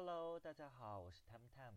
[0.00, 1.74] Hello，大家好，我是 Tam Tam。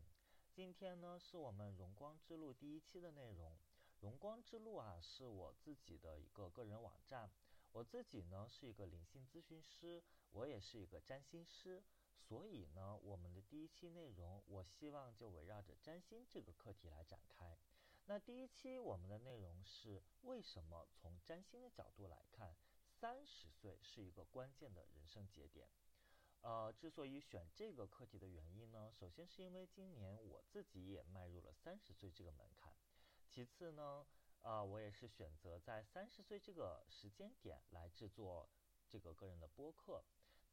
[0.53, 3.57] 今天呢是我们荣光之路第一期的内容。
[3.99, 7.31] 荣光之路啊是我自己的一个个人网站。
[7.71, 10.03] 我自己呢是一个灵性咨询师，
[10.33, 11.81] 我也是一个占星师。
[12.19, 17.57] 所以呢，我们的第一期内容，我希望就围绕着占星这个课题来展开。
[18.05, 22.55] 那第一期我们的内容是为什么从占星的角度来看，
[22.87, 25.67] 三十岁是一个关键的人生节点。
[26.41, 32.73] 呃，之所以选这个课题的原因呢，首先是因为今年我自己也迈入了三十岁这个门槛，
[33.29, 34.05] 其次呢，
[34.41, 38.49] 呃，我也是选择在三十岁这个时间点来制作
[38.89, 40.03] 这个个人的播客。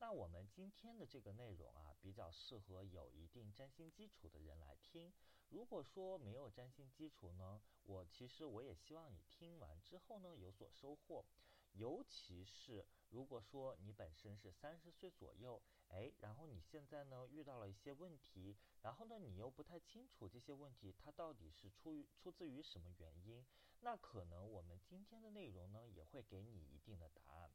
[0.01, 5.13] 那我们今天的这个内容啊，比较适合有一定占星基础的人来听。
[5.49, 11.25] 如果说没有占星基础呢，我其实我也希望你听完之后呢有所收获。
[11.73, 23.45] 尤其是如果说你本身是三十岁左右，哎，然后你现在呢遇到了一些问题，然后呢你又不太清楚这些问题它到底是出于出自于什么原因，
[23.81, 27.51] 那可能我们今天的内容呢也会给你一定的答案。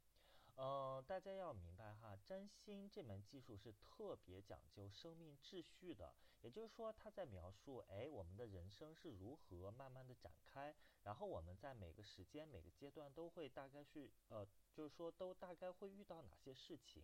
[0.56, 17.04] 呃，大家要明白哈，占星这门技术是特别讲究生命秩序的，也就是说，它在描述，哎，我们的人生是如何慢慢的展开，然后我们在每个时间、每个阶段都会大概是，呃，就是说都大概会遇到哪些事情。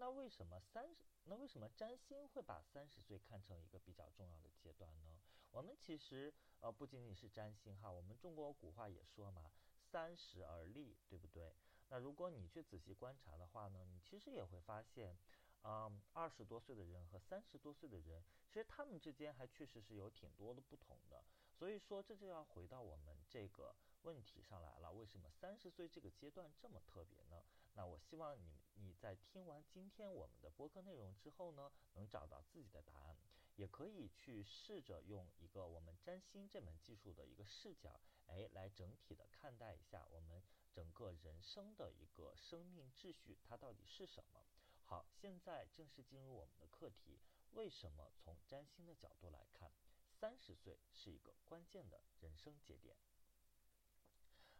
[0.00, 1.04] 那为什么三十？
[1.24, 5.20] 那为什么占星会把三十岁看成一个比较重要的阶段呢？
[5.50, 11.54] 我们其实，呃，不仅仅是占星哈，我们中国古话也说嘛，三十而立，对不对？
[11.90, 15.18] 那如果你去仔细观察的话呢，你其实也会发现，
[15.64, 21.22] 嗯，二十多岁的人和三十多岁的人，其实他们之间还确实是有挺多的不同的。
[21.52, 27.44] 所以说，这就要回到我们这个问题上来了：为什么三十岁这个阶段这么特别呢？
[27.74, 33.16] 那我希望你你在听完今天我们的播客内容之后呢，能找到自己的答案，
[33.56, 40.42] 也可以去试着用一个我们占星这门技术的一个视角，哎，来整体的看待一下我们。
[40.72, 44.46] 整个人生的一个生命秩序，它到底是什么？
[44.84, 47.18] 好，现在正式进入我们的课题。
[47.54, 49.72] 为什么从占星的角度来看，
[50.12, 52.96] 三十岁是一个关键的人生节点？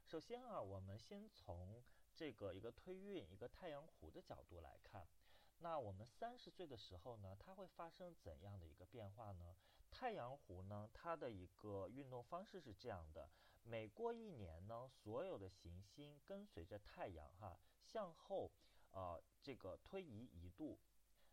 [0.05, 1.81] 首先啊，我们先从
[2.21, 5.09] 这个一个推运一个太阳弧的角度来看。
[5.61, 9.57] 那我们三十岁的时候呢，它会发生怎样的一个变化呢？
[9.91, 13.31] 太阳弧呢，它的一个运动方式是这样的：
[13.63, 18.53] 每过一年呢，所有的行星跟随着太阳哈向后，
[18.91, 20.79] 呃，这个推移一度。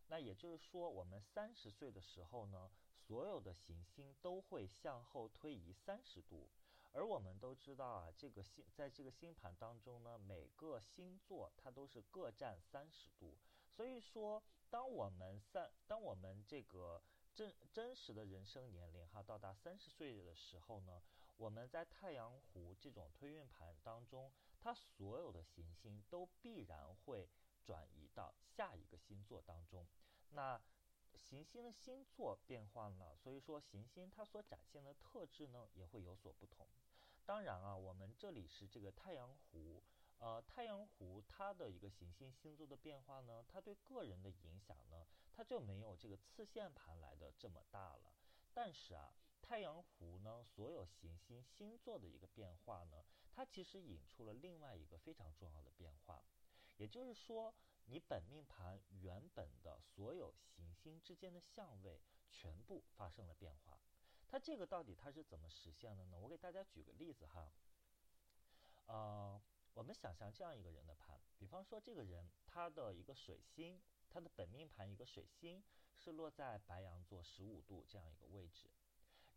[0.07, 6.49] 那也就是说，我们三十岁的时候呢，所有的行星都会向后推移三十度。
[6.93, 13.37] 而我们都知道啊，这个星在这个星盘当中呢，每个星座它都是各占三十度。
[13.69, 17.01] 所以说，当我们三，当我们这个
[17.35, 21.01] 真真实的人生年龄哈到达三十岁的时候呢，
[21.35, 27.29] 我们在太阳弧这种推运盘当中，它所有的行星都必然会
[27.63, 29.85] 转移到下一个星座当中。
[30.29, 30.59] 那
[31.17, 36.67] 行星的星座变换了，所以说行星它所展现的特质呢也会有所不同。
[37.25, 39.83] 当然啊，我们这里是这个太阳湖，
[40.19, 48.13] 呃，太阳湖它的一个行星星座的变化呢，它对个人的影响呢，它就没有这个次线盘来的这么大了。
[48.53, 56.23] 但是啊，太阳湖呢，所有行星星座的一个变化呢，它其实引出了另外一个非常重要的变化。
[56.77, 57.53] 也就是说，
[57.89, 63.79] 你本命盘原本的所有行星之间的相位全部发生了变化。
[64.27, 66.19] 它这个到底它是怎么实现的呢？
[66.19, 67.49] 我给大家举个例子哈。
[68.87, 69.41] 呃，
[69.73, 75.63] 我们想象这样一个人的盘，比方说这个人他的一个水星，他的本命盘一个水星
[75.95, 78.69] 是落在白羊座十五度这样一个位置，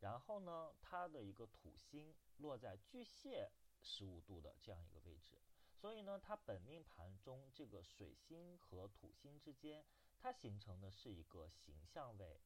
[0.00, 3.50] 然后呢，他的一个土星落在巨蟹
[3.80, 5.38] 十五度的这样一个位置。
[5.80, 9.82] 所以呢，它本命盘中这个水星和土星之间，
[10.18, 12.38] 它形成的是一个形象位。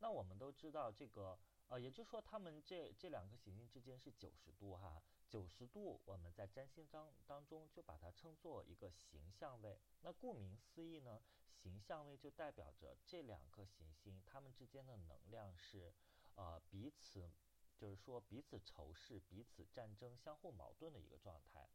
[0.00, 9.78] 那我们都知道，这个呃，也就是说，它们这这两个行星之间是九十度哈，九十度，我们在占星当当中就把它称作一个形象位。
[10.00, 11.22] 那顾名思义呢，
[11.52, 15.94] 形象位就代表着这两颗行星它们之间的能量是
[16.34, 17.30] 呃彼此，
[17.76, 21.68] 就是说彼此仇视、彼此战争、相互矛盾的一个状态。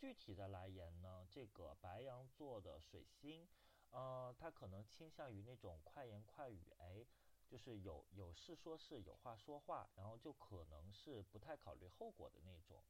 [0.00, 3.46] 具体的来言呢，这个白羊座的水星，
[3.90, 7.04] 呃，它可能倾向于那种快言快语，哎，
[7.46, 12.82] 就是有有事说事，有话说话，然后就可能是不太考虑后果的那种。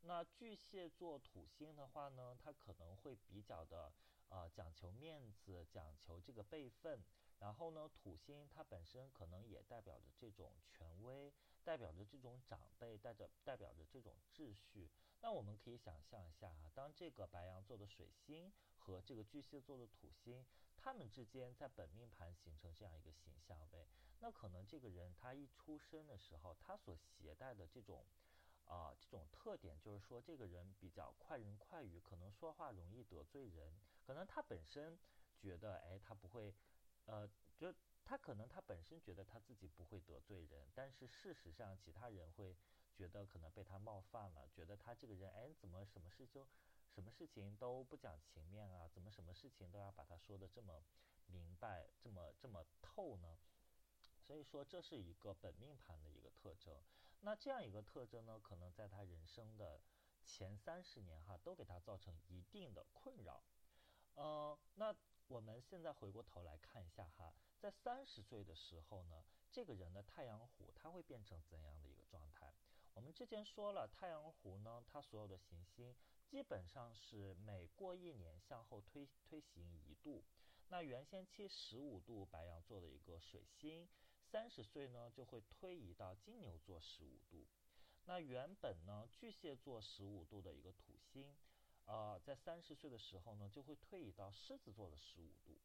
[0.00, 3.92] 那巨蟹座土星的话呢，它可能会比较的
[4.28, 7.00] 呃讲求面子，讲求这个辈分，
[7.38, 11.32] 然后呢，土星它本身可能也代表着这种权威，
[11.66, 14.88] 代表着这种长辈，带着代表着这种秩序。
[15.20, 20.46] 那我们可以想象一下啊，当这个白羊座的水星和这个巨蟹座的土星，
[20.76, 23.88] 他们之间在本命盘形成这样一个形象位，
[24.20, 28.06] 那可能这个人他一出生的时候，他所携带的这种，
[28.66, 33.76] 啊，这种特点就是说，这个人比较快人快语，可能说话容易得罪人，
[34.06, 34.96] 可能他本身
[35.36, 36.54] 觉得，哎，他不会，
[37.06, 37.74] 呃，就
[38.06, 42.56] 他可能他本身觉得他自己不会得罪人，但是事实上其他人会
[42.94, 46.46] 觉得可能被他冒犯了，觉得他这个人，哎，怎么什么事就。
[46.88, 48.88] 什么事情都不讲情面啊？
[48.88, 50.82] 怎么什么事情都要把它说的这么
[51.26, 53.36] 明白、这么这么透呢？
[54.22, 56.74] 所以说这是一个本命盘的一个特征。
[57.20, 59.78] 那这样一个特征呢，可能在他人生的
[60.24, 63.42] 前三十年哈，都给他造成一定的困扰。
[64.14, 64.94] 嗯，那
[65.28, 72.54] 我们现在回过头来看一下哈，在三十岁的时候呢，这个人的太阳虎他会变成怎样的一个状态？
[72.94, 75.94] 我们之前说了，太阳湖呢，它所有的行星
[76.24, 80.24] 基本上是每过一年向后推推行一度。
[80.68, 83.88] 那原先七十五度白羊座的一个水星，
[84.22, 87.46] 三十岁呢就会推移到金牛座十五度。
[88.04, 91.36] 那原本呢巨蟹座十五度的一个土星，
[91.86, 95.56] 呃，在三十岁的时候呢就会推移到狮子座的十五度。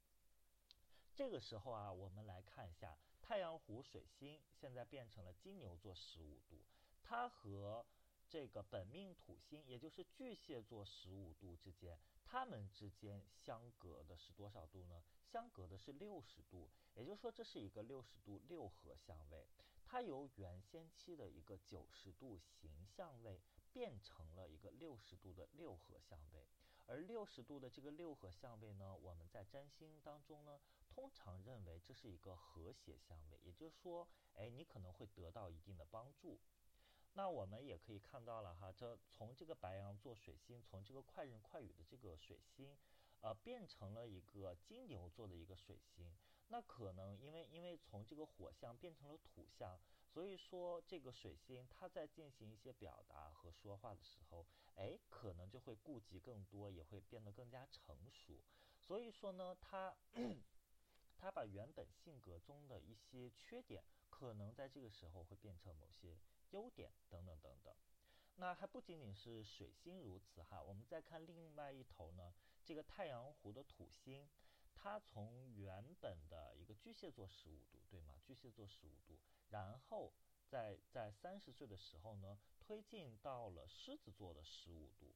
[1.13, 6.61] 这个时候啊，我们来看一下太阳湖水星现在变成了金牛座十五度。
[7.03, 7.85] 它和
[8.29, 15.03] 这个本命土星，也就是巨蟹座十五度之间，它们之间相隔的是多少度呢？
[15.25, 19.45] 相隔的是六十度，也就是说这是一个六十度六合相位。
[19.85, 23.41] 它由原先期的一个九十度形相位
[23.73, 26.47] 变成了一个六十度的六合相位。
[26.87, 30.59] 而六十度的这个六合相位呢，我们在占星当中呢，
[30.89, 36.37] 通常认为这是一个和谐相位，也就是说，哎，你可能会得到一定的帮助。
[37.13, 42.77] 那我们也可以看到了哈，这从这个白羊座水星，从这个快人快语的这个水星，
[43.21, 46.13] 呃，变成了一个金牛座的一个水星。
[46.47, 49.79] 那可能因为因为从这个火象变成了土象，
[50.13, 58.43] 所以说这个水星它在进行一些表达和说话的时候，哎，可能就会顾及更多，也会变得更加成熟。
[58.77, 59.95] 所以说呢，它
[61.15, 66.17] 它把原本性格中的一些缺点，可能在这个时候会变成某些。
[66.51, 67.73] 优点等等等等，
[68.35, 72.33] 那还不仅仅是水星如此哈，我们再看另外一头呢，
[72.65, 74.29] 这个太阳湖的土星，
[74.83, 78.15] 它从原本的一个巨蟹座十五度，对吗？
[78.25, 79.19] 巨蟹座十五度，
[79.49, 80.11] 然后
[80.49, 85.13] 在在三十岁的时候呢，推进到了狮子座的十五度，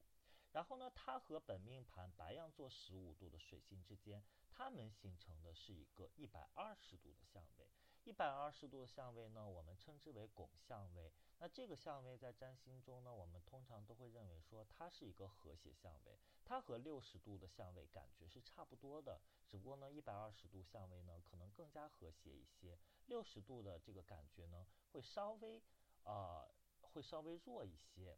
[0.52, 4.22] 然后呢，它和本命盘白羊座十五度的水星之间，
[4.52, 7.66] 它们形成的是一个一百二十度的相位。
[8.06, 11.10] 一百二十度的相位呢，我们称之为拱相位。
[11.40, 25.60] 那这个相位在占星中呢，我们通常都会认为说它是一个和谐相位，它和六十度的相位感觉是差不多的，只不过呢，一百二十度相位呢可能更加和谐一些，六十度的这个感觉呢会稍微，
[26.04, 26.48] 呃，
[26.82, 28.16] 会稍微弱一些。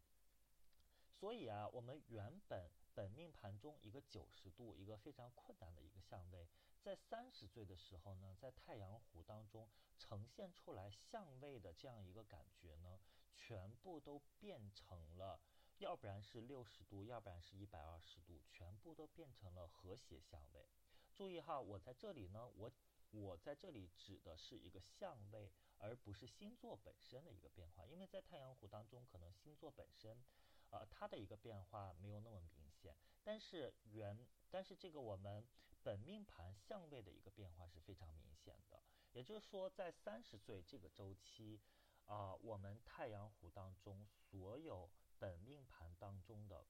[1.09, 6.47] 所以啊，我们原本本命盘中一个九十度一个非常困难的一个相位，
[6.81, 9.69] 在三十岁的时候呢，在太阳湖当中。
[10.01, 13.01] 呈现出来相位的这样一个感觉呢，
[13.35, 15.41] 全部都变成了，
[15.79, 20.69] 要不然是六十度，要不然是一百二十度，全部都变成了和谐相位。
[21.17, 22.71] 注意哈，我在这里呢，我
[23.11, 27.85] 我在这里指的是一个相位，而不是星座本身的一个变化。
[27.85, 30.25] 因为在太阳湖当中，可能星座本身，
[30.71, 35.45] 呃，它的一个变化没有那么明显，但是原，但是这个我们
[35.89, 38.79] 本命盘相位的一个变化是非常明显的。
[39.15, 41.59] 也就是说，在三十岁这个周期，
[42.05, 46.63] 啊，我们太阳湖当中所有本命盘当中的，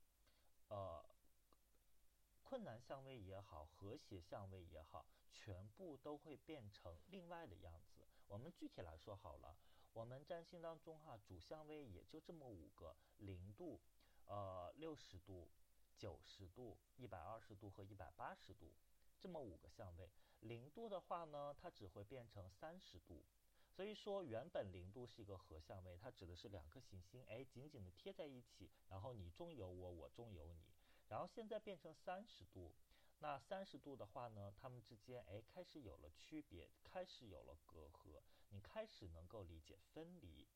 [0.68, 1.04] 呃，
[2.44, 8.06] 困难相位也好，和谐相位也好，全部都会变成另外的样子。
[8.28, 9.56] 我们具体来说好了，
[9.94, 13.80] 我们占星当中哈，主相位也就这么五个：零度、
[14.26, 15.48] 呃，六十度、
[15.96, 18.72] 九十度、一百二十度和一百八十度，
[19.18, 20.08] 这么五个相位。
[20.40, 23.24] 零度的话呢，它只会变成三十度，
[23.68, 30.62] 所以说原本零度是一个合相位，它指的是两颗行星哎紧紧的贴在一起，然后你中有我，我中有你，
[31.08, 32.72] 然后现在变成三十度，
[33.18, 40.46] 那三十度的话呢，它们之间哎开始有了区别，开始有了隔阂，你开始能够理解分离。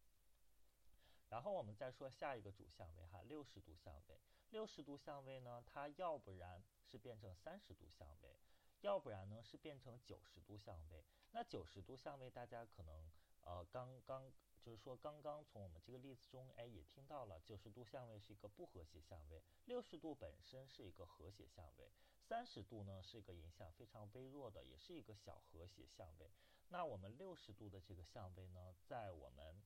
[1.28, 8.38] 然后我们再说下一个主相位哈，六十度相位，六十度相位呢，它要不然是变成三十度相位。
[8.82, 11.02] 要不然呢是变成九十度相位。
[11.32, 13.10] 那九十度相位大家可能
[13.40, 26.30] 呃刚刚就是说刚刚从我们这个例子中哎也听到了，九十度相位是一个不和谐相位，六十度本身是一个和谐相位，三十度呢是一个影响非常微弱的，也是一个小和谐相位。
[26.68, 29.62] 那我们六十度的这个相位呢，在我们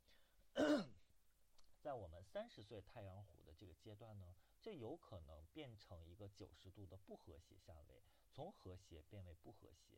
[1.80, 8.02] 在我们三十岁太阳虎的这个阶段呢，就有可能变成一个九十度的不和谐相位，
[8.37, 9.95] 从和谐变为不和谐。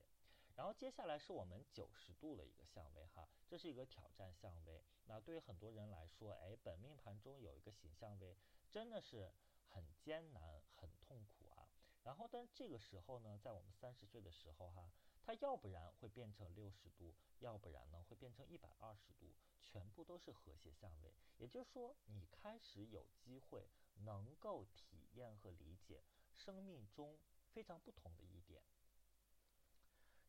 [0.55, 4.81] 然后接下来是我们九十度的一个相位哈，这是一个挑战相位。
[5.07, 8.37] 那对于很多人来说，哎，本命盘中有一个形相位，
[8.71, 9.33] 真的是
[9.67, 11.67] 很艰难、很痛苦啊。
[12.05, 14.89] 然后，但这个时候呢，在我们三十岁的时候哈。
[15.25, 21.13] 它要不然会变成六十度，要不然呢会变成一百二十度，全部都是和谐相位。
[21.37, 26.03] 也就是说，你开始有机会能够体验和理解
[26.35, 27.19] 生命中
[27.49, 28.63] 非常不同的一点。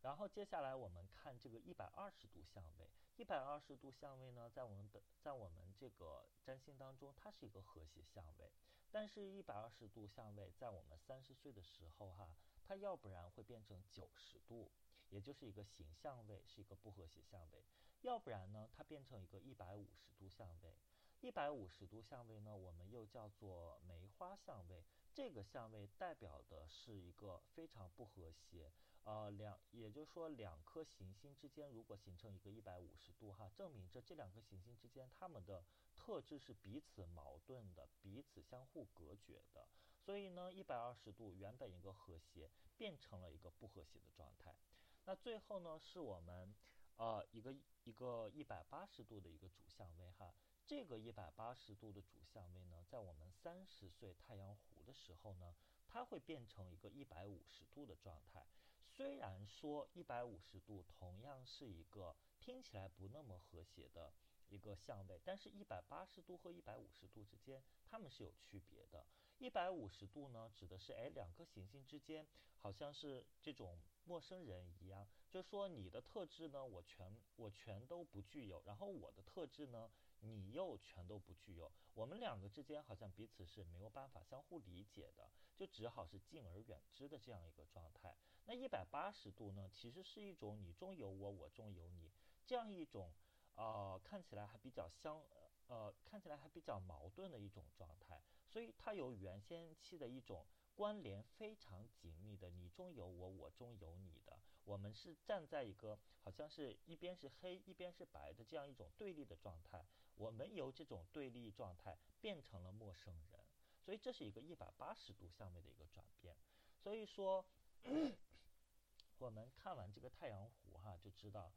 [0.01, 2.89] 然后接下来我们看这个一百二十度相位。
[3.17, 8.49] 一百二十度相位呢，在我们的在我们这个占星当中，它是一个和谐相位。
[8.91, 12.33] 但是，一百二十度相位在我们三十岁的时候哈，
[12.63, 14.71] 它要不然会变成九十度。
[15.09, 17.65] 也就是一个形象位是一个不和谐相位，
[18.01, 20.77] 要不然呢，它变成一个一百五十度相位。
[21.19, 24.85] 一百五十度相位呢，我们又叫做梅花相位。
[25.19, 28.71] 这个相位代表的是一个非常不和谐，
[29.03, 35.61] 呃，两，也就是说两颗行星之间如果形成一个一百五十度哈，证明着这两颗行星之间它们的
[35.93, 39.67] 特质是彼此矛盾的，彼此相互隔绝的。
[40.05, 44.55] 所以呢，一百二十度原本一个和谐，变成了一个不和谐的状态。
[45.03, 46.55] 那最后呢，是我们，
[46.95, 50.33] 呃，一个一个一百八十度的一个主相位哈。
[50.69, 55.55] 这个一百八十度的主相位呢，在我们三十岁太阳弧的时候呢，
[55.87, 58.45] 它会变成一个一百五十度的状态。
[58.87, 64.13] 虽然说一百五十度同样是一个听起来不那么和谐的
[64.47, 69.03] 一个相位，但是一百八十度和一百五十度之间，它们是有区别的。
[69.39, 72.27] 一百五十度呢，指的是哎，两颗行星之间
[72.59, 73.79] 好像是这种。
[74.05, 79.87] 陌生人一样，就说你的特质呢，我全我全都不具有，然后我的特质呢，
[80.21, 88.15] 你又全都不具有，我们两个之间好像彼此是没有办法相互理解的，就只好是敬而远之的这样一个状态。
[88.45, 92.11] 那一百八十度呢，其实是一种你中有我，我中有你
[92.45, 93.13] 这样一种，
[93.55, 95.21] 呃，看起来还比较相，
[95.67, 100.45] 呃，看起来还比较矛盾的一种状态，所以它有原先期的一种。
[100.75, 109.85] 关联非常紧密的，你中有我，我中有你的，我们是站在一个好像是一边是黑一边是白的这样一种对立的状态，
[110.19, 113.39] 我们由这种对立状态变成了陌生人，
[113.81, 116.35] 所以这是一个一百八十度相位的一个转变。
[116.75, 117.45] 所以说，
[119.17, 121.49] 我们看完这个太阳弧哈，就知道，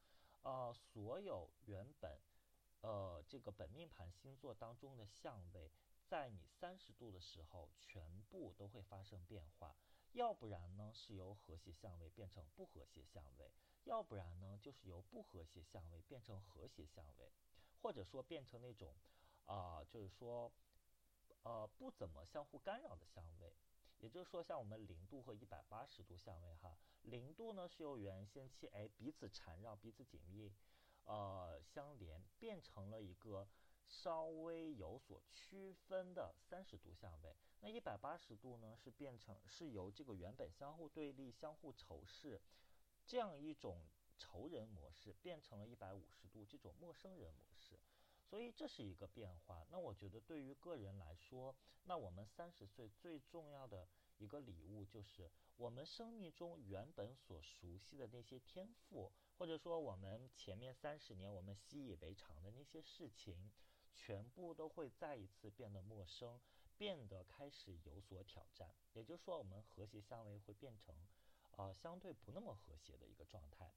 [0.42, 2.20] 呃，所有原本，
[2.82, 5.72] 呃，这个本命盘星座当中的相位。
[6.06, 9.74] 在你三十度的时候，全部都会发生变化，
[10.12, 13.50] 要不然呢是由和谐相位变成不和谐相位，
[13.84, 17.32] 要不然呢就是由不和谐相位变成和谐相位，
[17.82, 18.94] 或者说变成那种，
[19.46, 20.50] 啊，就是说，
[21.42, 23.52] 呃，不怎么相互干扰的相位。
[23.98, 30.52] 也就是说，像我们零度和一百八十度相位哈，零度呢是由原先期哎彼此缠绕、彼此紧密，
[31.04, 33.48] 呃相连，变成了一个。
[33.84, 38.74] 稍微有所区分的三十度相位，那一百八十度呢？
[38.74, 42.40] 是变成是由这个原本相互对立、相互仇视
[43.04, 43.84] 这样一种
[44.22, 47.78] 仇人模式，变成了一百五十度这种陌生人模式。
[48.24, 49.66] 所以这是一个变化。
[49.70, 53.88] 那我觉得对于个人来说，那我们三十岁最重要的
[54.18, 63.50] 一个礼物，就是我们生命中原本所熟悉的那些天赋，或者说我们前面三十年我们习以为常的那些事情。
[63.94, 66.40] 全部都会再一次变得陌生，
[66.78, 68.74] 变得开始有所挑战。
[68.94, 70.94] 也就是说，我们和谐相位会变成，
[71.58, 73.70] 呃，相对不那么和谐的一个状态。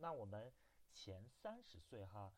[0.00, 0.50] 那我们
[0.94, 2.32] 前三十岁哈，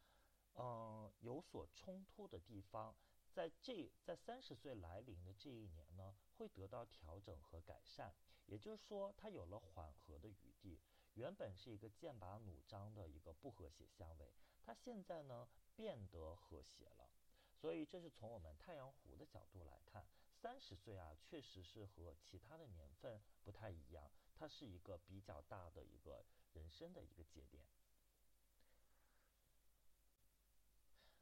[0.54, 2.94] 嗯，有所冲突的地方，
[3.32, 8.12] 在这在三十岁来临的这一年呢，会得到调整和改善。
[8.46, 10.80] 也就是说，它有了缓和的余地。
[11.14, 17.08] 原本是一个剑拔弩张的一个不和谐相位，它现在呢变得和谐了。
[17.54, 20.04] 所以，这是从我们太阳湖的角度来看，
[20.34, 27.62] 三十岁啊，确实是和其他的年份不太一样，它是一个比较大的一个人生的一个节点。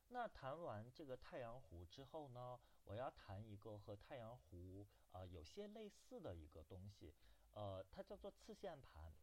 [0.09, 7.15] 那谈完这个太阳湖之后呢，我要谈一个和太阳湖呃有些类似的一个东西，
[7.53, 9.15] 呃，它叫做次线盘。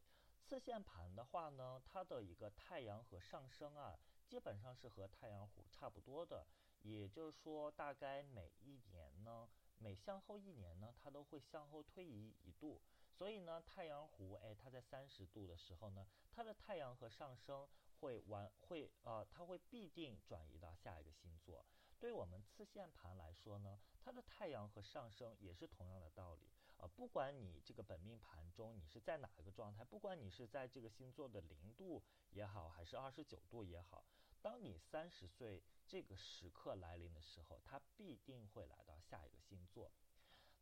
[0.42, 6.48] 次线盘的话呢，它的一个太阳和上升啊，基本上是和太阳弧差不多的，
[6.84, 9.50] 也就是说，大概每一年呢，
[9.80, 12.82] 每向后一年呢，它都会向后推移一度。
[13.18, 17.68] 所以呢，太阳弧哎，它在三十度的时候呢，它的太阳和上升
[18.00, 21.66] 会完会呃，它会必定转移到下一个星座。
[22.00, 26.48] 对我们次线盘来说呢，它的太阳和上升也是同样的道理
[26.78, 26.88] 啊。
[26.96, 34.06] 不管你这个本命盘中你是在哪一个状态，不管你是在这个星座的零度也好，还是二十九度也好，
[34.44, 39.92] 当你三十岁这个时刻来临的时候，它必定会来到下一个星座。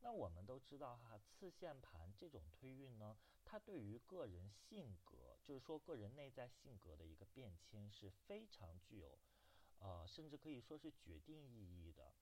[0.05, 9.17] 那我们都知道哈，次线盘这种推运呢，它对于个人性格，就是说个人内在性格的一个变迁是非常具有。
[9.79, 12.13] 呃，甚至可以说是决定意义的，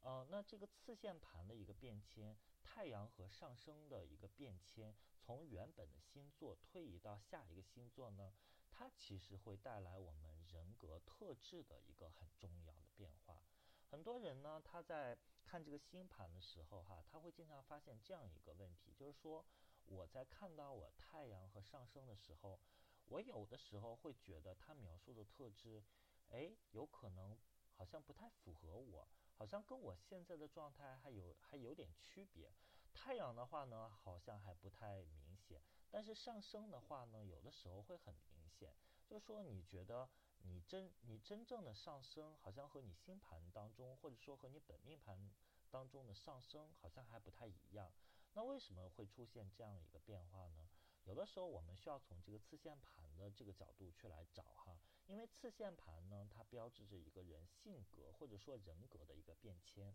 [0.00, 8.32] 呃，那这个次线盘的一个变迁，太阳和上升的一个变迁，从原本的星座推移到下一个星座呢，
[8.72, 13.46] 它其实会带来我们人格特质的一个很重要的变化。
[13.88, 15.16] 很多人呢，他在
[15.50, 19.44] 看这个星盘的时候，哈，他会经常发现这样一个问题，就是说
[19.84, 22.60] 我在看到我太阳和上升的时候，
[23.06, 25.82] 我有的时候会觉得他描述的特质。
[26.28, 27.36] 哎，有可能
[27.72, 32.52] 好像不太符合我，好像跟我现在的状态还有还有点区别。
[32.94, 38.72] 太阳的话呢，好像还不太明显，但是上升的话呢，有的时候会很明显。
[39.08, 40.08] 就是说，你觉得
[40.42, 45.30] 你真你真正的上升，好像和你星盘当中，或者说和你本命盘
[45.70, 47.92] 当中的上升，好像还不太一样。
[48.32, 50.68] 那为什么会出现这样一个变化呢？
[51.04, 54.78] 有的时候我们需要从这个次线盘的这个角度去来找哈。
[55.06, 59.94] 因为次线盘呢，它标志着一个人性格或者说人格的一个变迁。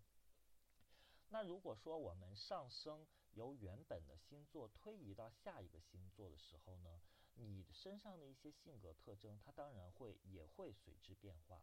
[1.29, 6.99] 那如果说我们上升由原本的星座推移到下一个星座的时候呢，
[7.36, 11.62] 你身上的一些性格特征，它当然会也会随之变化。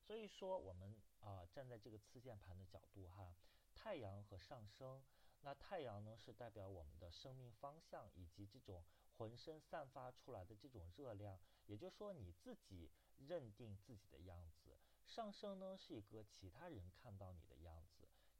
[0.00, 3.34] 所以说，我们啊站在这个次键盘的角度哈，
[3.74, 5.04] 太阳和上升，
[5.42, 8.84] 那太阳呢是代表我们的生命方向以及这种。
[9.18, 14.78] 浑身散发出来的这种热量，也就是说你自己认定自己的样子，
[15.08, 17.56] 上升呢是一个其他人看到你的，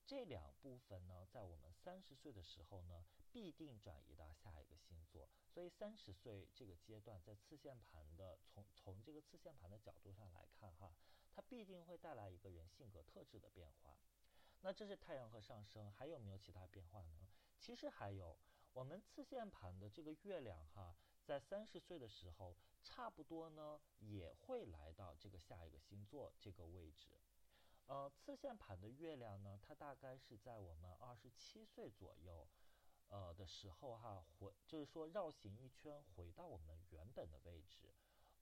[0.09, 5.29] 这两部分呢，在我们三十岁的时候呢，必定转移到下一个星座。
[5.53, 10.95] 所以三十岁这个阶段，在次线盘的从从这个次线盘的角度上来看哈，
[11.31, 13.99] 它必定会带来一个人性格特质的变化。
[14.63, 17.29] 那这是太阳和上升，还有没有其他变化呢？
[17.59, 18.39] 其实还有。
[18.73, 27.11] 我们次线盘的这个月亮哈，在三十岁的时候，差不多呢也会来到这个下一个星座这个位置。
[27.89, 32.47] 呃，次线盘的月亮呢，它大概是在我们二十七岁左右，
[33.09, 37.93] 呃的时候哈，回就是说绕行一圈回到我们原本的位置。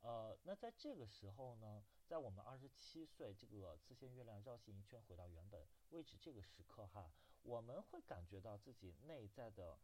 [0.00, 7.10] 呃，那在这个时候呢，在我们二十七岁这个次线月亮绕行一圈回到原本位置这个时刻哈，
[7.42, 9.78] 我们会感觉到自己内在的。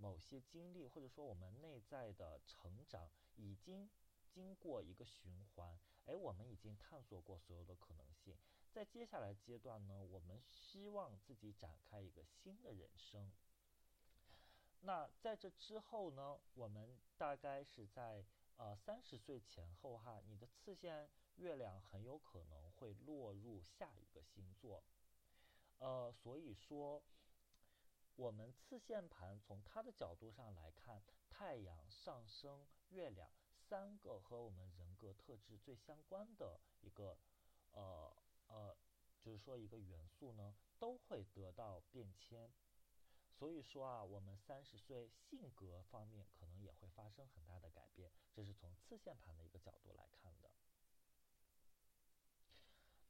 [0.00, 3.90] 某些经历，或者说我们内在的成长，已经
[4.28, 8.38] 经过一个循环，哎，我们已经探索过所有的可能性，
[8.72, 13.32] 在接下来阶段呢，我们希望自己展开一个新的人生。
[14.80, 18.24] 那在这之后呢，我们大概是在
[18.56, 24.82] 呃三十岁前后哈，你的次线月亮很有可能会落入下一个星座，
[25.78, 27.02] 呃，所以说。
[28.18, 31.00] 我们次线盘从它的角度上来看，
[31.30, 37.16] 太阳、上升、月亮三个和我们人格特质最相关的一个，
[37.70, 38.12] 呃
[38.48, 38.76] 呃，
[39.22, 42.52] 就是说一个元素呢，都会得到变迁。
[43.30, 50.50] 所以说啊，我们三十岁性格方面可能也会发生很大的改变，这是从次线盘的一个角度来看的。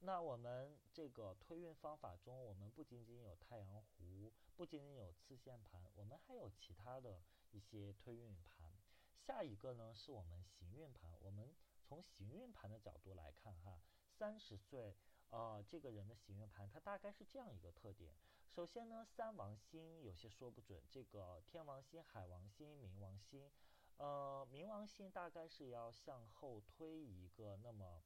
[0.01, 7.21] 那我们这个推运方法中，我们不仅仅有太阳弧，不仅仅有次线盘，我们还有其他的
[7.51, 8.71] 一些推运盘。
[9.17, 11.13] 下一个呢，是我们行运盘。
[11.19, 13.81] 我们从行运盘的角度来看，哈，
[14.17, 14.95] 三十岁，
[15.29, 18.13] 呃，这个人的行运盘，它大概是这样一个特点。
[18.47, 23.51] 首先呢，三王星有些说不准，这个天王星、海王星、冥王星，
[23.97, 28.01] 呃，冥王星大概是要向后推一个那么。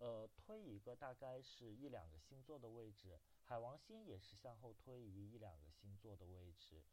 [0.00, 6.84] 呃，推一个大概是一两个星座的位置，海王星也是向后推移一两个星座的位置，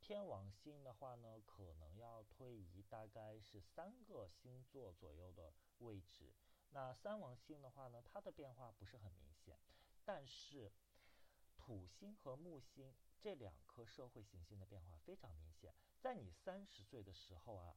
[0.00, 6.32] 天王星的话呢，可能要推移大概是三个星座左右的位置。
[6.74, 9.56] 那三王星的话呢，它的变化不是很明显，
[10.04, 10.72] 但是
[11.56, 15.72] 土星和木星这两颗社会行星的变化非常明显。
[16.00, 17.76] 在你三十岁的时候啊，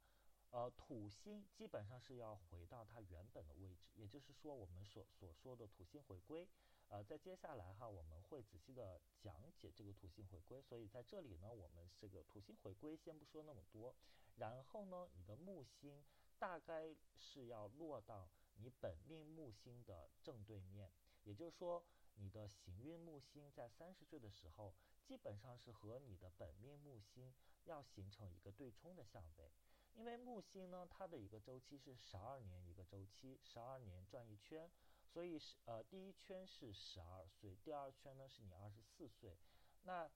[0.49, 6.47] 呃，土星基本上是要回到它原本的位置，也就是说我们所所说的土星回归。
[6.89, 10.59] 呃，在接下来哈，我们会仔细的讲解这个土星回归。
[10.59, 13.93] 所以在这里呢，我们这个土星回归先不说那么多。
[14.37, 16.03] 然后呢，你的木星
[16.39, 20.91] 大概是要落到你本命木星的正对面，
[21.23, 21.83] 也就是说，
[22.15, 29.51] 你的行运木星在三十岁的时候，基本上是和你的本命木星要形成一个对冲的相位。
[29.93, 34.69] 因为木星呢，它的一个周期是十二年一个周期，十二年转一圈，
[35.11, 39.37] 所以是呃第一圈是十二岁，第二圈呢是你二十四岁，
[39.83, 40.07] 那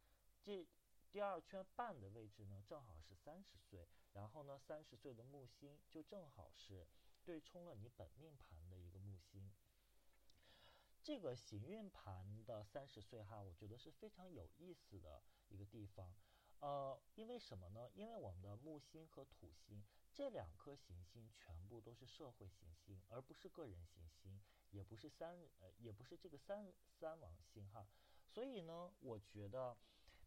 [0.43, 0.67] 这
[1.11, 6.87] 第二圈半的位置呢正好是三十岁，然后呢三十岁的木星就正好是
[7.23, 9.51] 对冲了你本命盘的一个木星。
[11.03, 16.13] 这个行运盘的三十岁哈，我觉得是非常有意思的一个地方。
[16.59, 17.89] 呃，因为什么呢？
[17.95, 27.87] 因为我们的木星和土星这两颗行星全部都是社会行星，而不是个人行星，也不是三呃，也不是这个三三王星哈。
[28.27, 29.75] 所以呢，我觉得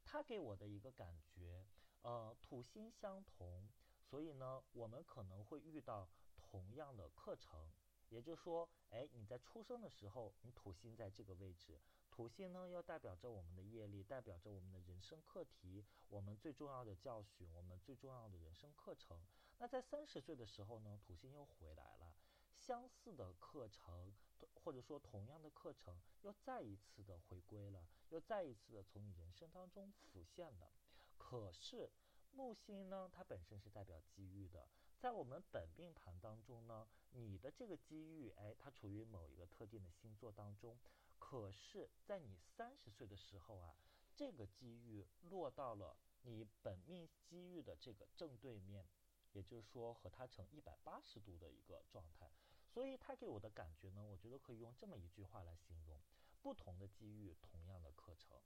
[0.04, 1.64] 它给我的一个感觉，
[2.02, 3.68] 呃，土星相同，
[4.02, 6.08] 所以呢，我们可能会遇到
[6.54, 7.68] 同样的课程。
[8.10, 11.80] 也就是说，哎，你在出生的时候，你土星在这个位置。
[12.08, 19.18] 土星呢，要代表着我们的业力，代表着我们的人生课题，我们最重要的教训，我们最重要的人生课程。
[19.58, 22.14] 那在三十岁的时候呢，土星又回来了，
[22.54, 24.14] 相似的课程，
[24.62, 30.70] 或者说同样的课程，又再一次的回归了，又再一次的从你人生当中浮现了。
[31.16, 31.90] 可是
[32.30, 34.68] 木星呢，它本身是代表机遇的，
[35.04, 40.78] 在我们本命盘当中呢，你的这个机遇，哎，它处于某一个特定的星座当中。
[41.18, 43.76] 可是，在你三十岁的时候啊，
[44.16, 48.88] 这个机遇落到了你本命机遇的这个正对面，
[49.32, 52.30] 也就是说和它成一百八十度的一个状态。
[52.66, 56.00] 所以它给我的感觉呢，我觉得可以用这么一句话来形容：
[56.40, 58.40] 不同的机遇，同样的课程。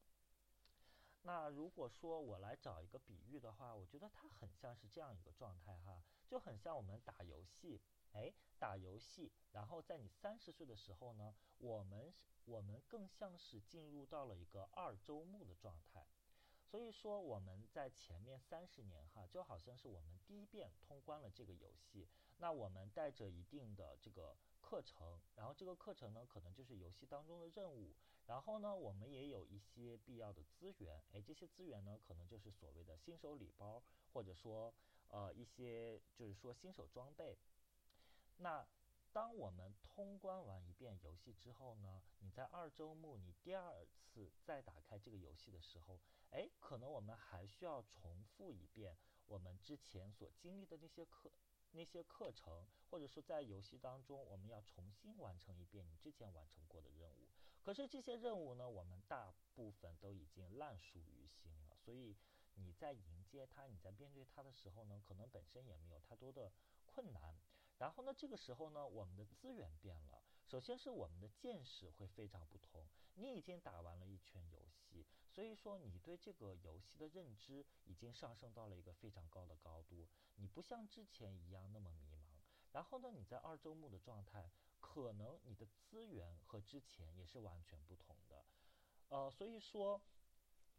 [1.22, 7.80] 那如果说我来找一个比喻的话，我觉得它很像是这样一个状态哈，就很像我们打游戏。
[8.12, 12.12] 哎，打游戏，然后在你三十岁的时候呢，我们
[12.46, 16.06] 我们更像是进入到了一个二周目的状态，
[16.64, 27.94] 所以说我们在前面三十年哈，就好像是我们第一遍通关了这个游戏，那我们带着一定的这个课程，然后这个课程呢，可能就是游戏当中的任务，
[28.28, 34.72] 然后呢，我们也有一些必要的资源，哎，这些资源呢，可能就是所谓的新手礼包，或者说
[35.08, 37.38] 呃一些就是说新手装备。
[38.36, 38.68] 那
[39.14, 45.98] 当我们通关完一遍游戏之后呢，你在二周目你第二次再打开这个游戏的时候，
[46.30, 48.94] 哎，可能我们还需要重复一遍
[49.26, 51.32] 我们之前所经历的那些课、
[51.70, 57.27] 那些课程，或者说在游戏当中我们要重新完成一遍你之前完成过的任务。
[57.68, 62.16] 可是这些任务呢，我们大部分都已经烂熟于心了，所以
[62.54, 66.50] 你在迎接它、你在面对它的时候呢，可能本身也没有太多的
[66.86, 67.38] 困难。
[67.76, 70.22] 然后呢，这个时候呢，我们的资源变了。
[70.46, 72.88] 首先是我们的见识会非常不同。
[73.16, 80.08] 你已经打完了一圈游戏，所以说你对这个游戏的认知已经上升到了一个非常高的高度。
[80.36, 82.40] 你不像之前一样那么迷茫。
[82.72, 88.44] 然后呢，你在二周目的状态，可能你的资源和之前也是完全不同的。
[89.08, 90.00] 呃，所以说，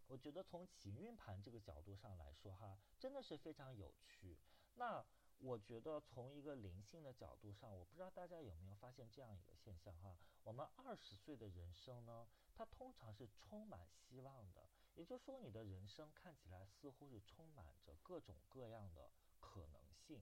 [0.08, 4.38] 我觉得从行运盘这个角度上来说，哈，真的是非常有趣。
[4.76, 5.06] 那。
[5.42, 19.10] 我觉得从一个灵性的角度上，我不知道大家有没有发现这样一个现象哈，我们二十岁的人生呢，它通常是充满希望的，也就是说你的人生看起来似乎是充满着各种各样的
[19.40, 20.22] 可能性，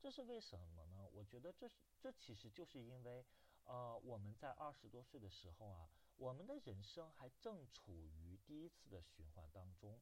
[0.00, 1.08] 这是为什么呢？
[1.12, 3.24] 我觉得这是这其实就是因为，
[3.64, 10.00] 呃，我们在二十多岁的时候啊，我们的人生还正处于第一次的循环当中。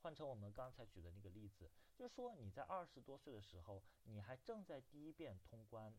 [0.00, 5.94] 换成我们刚才举的那个例子，就是说你在二十多岁的时候，你还正在第一遍通关，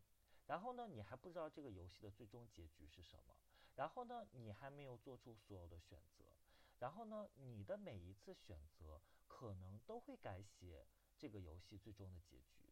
[0.48, 3.34] 然后呢，你还不知道这个游戏的最终结局是什么，
[3.76, 6.26] 然后呢，你还没有做出所有的选择，
[6.80, 10.86] 然后呢，你的每一次选择可能都会改写
[11.18, 12.63] 这个游戏最终的结局，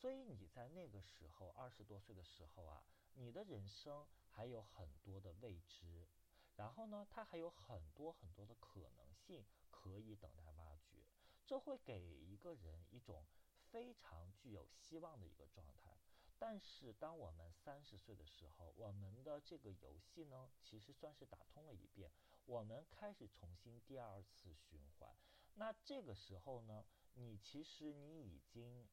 [0.00, 2.82] 所以你在那个时候二十多岁的时候啊，
[3.12, 6.08] 你的人生还有很多的未知，
[6.56, 9.44] 然后呢，它还有很多很多的可能性。
[9.82, 10.98] 可以等待挖掘，
[11.46, 13.24] 这会给一个人一种
[13.70, 15.96] 非常具有希望的一个状态。
[16.38, 22.12] 但是，当我们三十岁的时候，我们的这个游戏呢，其实算是打通了一遍，
[22.44, 25.16] 我们开始重新第二次循环。
[25.54, 26.84] 那这个时候呢，
[27.14, 28.86] 你其实你已经。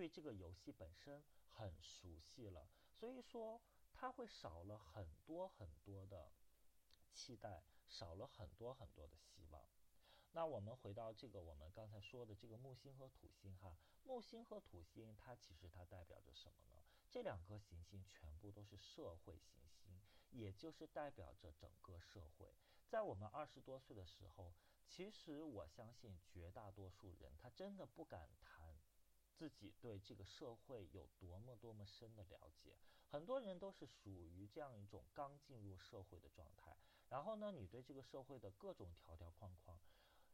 [0.00, 3.60] 对这个游戏本身很熟悉了，所以说
[3.92, 6.32] 他会少了很多很多的
[7.12, 9.62] 期待，少了很多很多的希望。
[10.32, 16.82] 那我们回到这个我们刚才说的这个木星和土星哈，木星和土星它其实它代表着什么呢？
[17.10, 22.54] 这两颗行星全部都是社会行星，也就是代表着整个社会。
[22.88, 24.54] 在我们二十多岁的时候，
[24.88, 28.69] 其实我相信绝大多数人他真的不敢谈
[29.40, 32.76] 自己对这个社会有多么多么深的了解。
[33.08, 36.76] 很多人都是属于这样一种刚进入社会的状态，
[37.08, 39.78] 然后呢，你对这个社会的各种条条框框。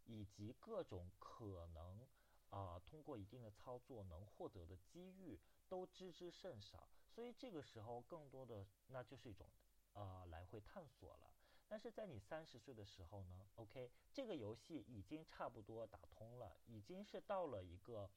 [0.08, 2.04] 以及各种可能
[2.50, 5.38] 啊，通过一定的操作能获得的机遇
[5.68, 9.48] 都知之甚少，所以这个时候更多的那就是一种
[9.92, 11.32] 呃来回探索了。
[11.68, 18.08] 但是在你三十岁的时候呢，OK，这个游戏已经差不多打通了，已经是到了一个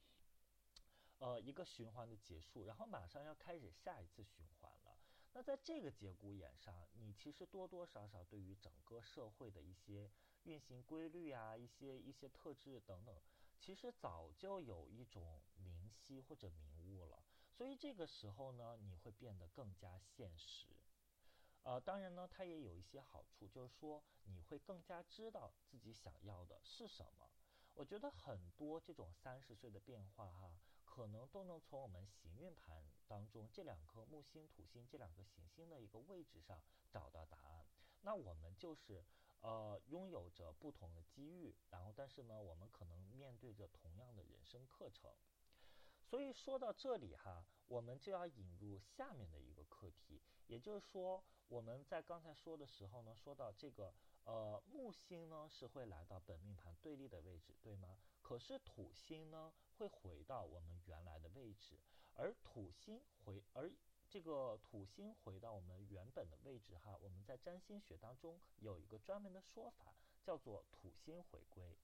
[1.19, 4.97] 呃一个循环的结束，然后马上要开始下一次循环了。
[5.33, 10.09] 那在这个节骨眼上，你其实多多少少对于整个社会的一些。
[10.45, 13.13] 运行规律啊，一些一些特质等等，
[13.59, 17.21] 其实早就有一种明晰或者明悟了。
[17.51, 20.69] 所以这个时候呢，你会变得更加现实。
[21.63, 27.29] 呃，当然呢，它也有一些好处，就是说你会更加知道自己想要的是什么。
[27.73, 30.57] 我觉得很多这种三十岁的变化哈，
[30.99, 37.65] 可能都能从我们行运盘当中这两颗木星、土星这两个行星的一个位置上找到答案。
[38.01, 39.01] 那我们就是。
[39.41, 45.09] 呃，拥有着不同的机遇，然后，但是呢，我们可能面对着同样的人生课程。
[46.03, 53.93] 所以说到这里哈，我们就要引入下面的一个课题，也就是说，我们在刚才说的时候呢，说到这个
[54.25, 57.97] 呃木星呢是会来到本命盘对立的位置，对吗？
[58.29, 61.79] 可是土星呢会回到我们原来的位置，
[62.13, 63.71] 而土星回而。
[64.07, 71.75] 这个土星回到我们原本的位置哈，我们在占星学当中有一个专门的说法，叫做土星回归。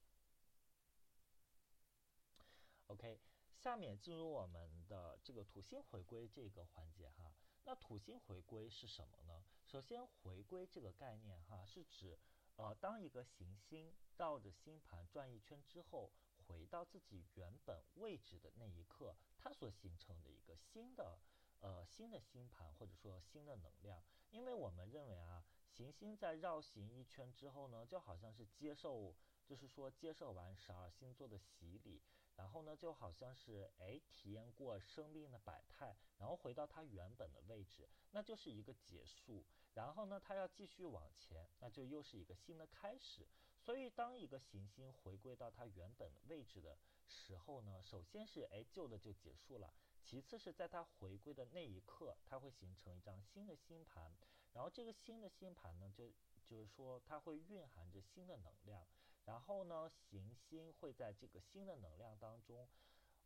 [2.87, 3.19] OK，
[3.57, 7.33] 下面进入我们的这个土星回归这个环节哈。
[7.63, 9.43] 那土星回归是什么呢？
[9.65, 12.19] 首先，回归这个概念哈，是指
[12.57, 16.11] 呃，当一个行星绕着星盘转一圈之后，
[16.47, 21.19] 回到自己原本位置的那一刻，它所形成的一个新的。
[21.61, 29.15] 呃，新的星盘或者说新的能量，因为我们认为啊，行星在绕行一圈之后呢，就好像是接受，
[29.47, 32.03] 就是说接受完十二星座的洗礼，
[32.35, 39.43] 然后呢，就好像是哎体验过生命的百态，然后回到它原本的位置，那就是一个结束。
[39.73, 43.25] 然后呢，它要继续往前，那就又是一个新的开始。
[43.65, 49.73] 所以，当一个行星回归到它原本位置的时候呢，首先是哎旧的就结束了。
[50.03, 54.15] 其次是在它回归的那一刻，它会形成一张新的星盘，
[54.53, 56.11] 然后这个新的星盘呢，就
[56.45, 58.85] 就是说它会蕴含着新的能量，
[59.25, 62.69] 然后呢，行星会在这个新的能量当中，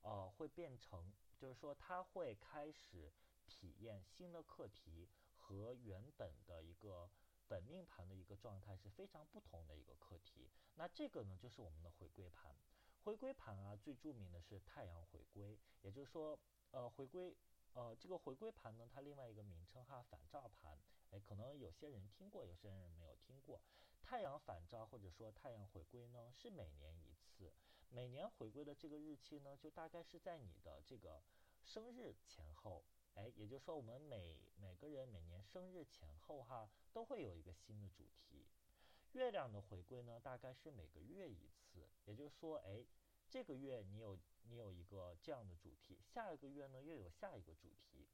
[0.03, 3.11] 呃，会变成，就是说它会开始
[3.45, 7.09] 体验新的课题和原本的一个
[7.49, 10.47] 本命盘的一个状态是非常不同的一个课题。
[10.75, 12.55] 那这个呢，就是我们的回归盘。
[13.03, 16.39] 回归盘啊，最著名的是太阳回归，也就是说。
[16.71, 17.35] 呃，回归，
[17.73, 20.77] 呃，这个回归盘呢，它另外一个名称哈，反照盘，
[21.09, 23.59] 哎，可能有些人听过，有些人没有听过。
[24.03, 27.51] 太阳反照或者说太阳回归呢，是每年一次，
[27.89, 31.23] 每年回归的这个日期呢，就大概是在你的这个
[31.63, 32.85] 生日前后，
[33.19, 38.47] 哎，也就是说我们每每个人每年生日前后哈，都会有一个新的主题。
[39.11, 42.85] 月亮的回归呢，大概是每个月一次，也就是说，哎。
[43.31, 48.07] 这个月你有你有一个这样的主题，下一个月呢又有下一个主题。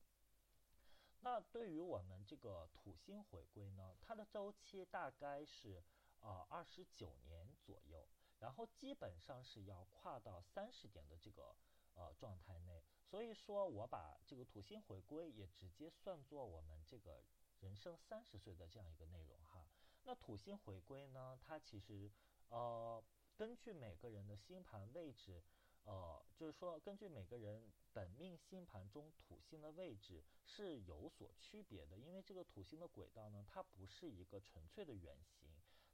[1.21, 5.81] 那对于我们这个土星回归呢，它的周期大概是
[6.19, 8.05] 呃二十九年左右，
[8.39, 11.55] 然后基本上是要跨到三十点的这个
[11.93, 12.83] 呃状态内。
[13.05, 17.23] 所以说我把这个土星回归也直接算作我们这个
[17.59, 19.65] 人生三十岁的这样一个内容哈。
[20.03, 22.11] 那土星回归呢，它其实
[22.49, 23.03] 呃。
[23.37, 25.43] 根据每个人的星盘位置，
[25.83, 31.97] 呃，就是说，根据每个人本命星盘中土星的位置是有所区别的。
[31.97, 35.49] 因为这个土星的轨道呢，它不是一个纯粹的圆形，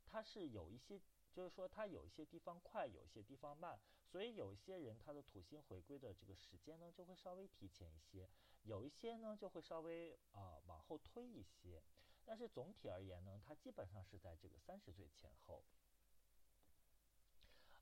[0.06, 1.02] 它是有一些，
[1.34, 3.80] 就是说，它有一些地方快，有一些地方慢。
[4.12, 8.28] 所以有一些人他的土星回归的这个时间呢，就会稍微提前一些；
[8.64, 11.82] 有一些呢，就会稍微啊往后推一些。
[12.26, 15.64] 但是总体而言呢，它基本上是在这个三十岁前后。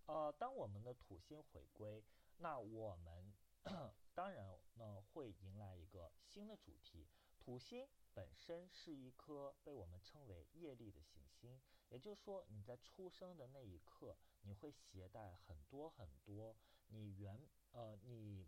[0.05, 2.03] 呃，当我们的土星回归，
[2.37, 3.33] 那我们
[4.13, 7.07] 当然呢会迎来一个新的主题。
[7.39, 16.55] 土星本身是一颗被我们称为业力的行星，也就是说你在出生的那一刻，你会携带很多很多
[16.87, 17.39] 你原
[17.71, 18.47] 呃你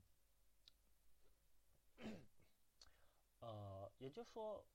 [3.39, 4.65] 呃，也就是说。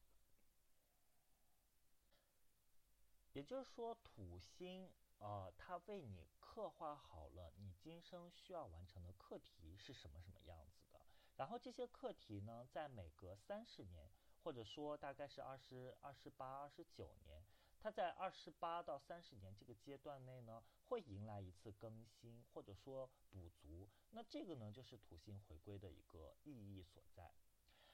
[3.32, 10.98] 也就是说，土星，呃，它为你刻画好了你今生需要完成的课题是什么什么样子的。
[11.36, 14.10] 然后这些课题呢，在每隔三十年，
[14.42, 17.44] 或者说大概是二十二十八、二十九年，
[17.86, 23.88] 它在二十八到三十年这个阶段内呢，会迎来一次更新，或者说补足。
[24.10, 27.30] 那这个呢，就是土星回归的一个意义所在。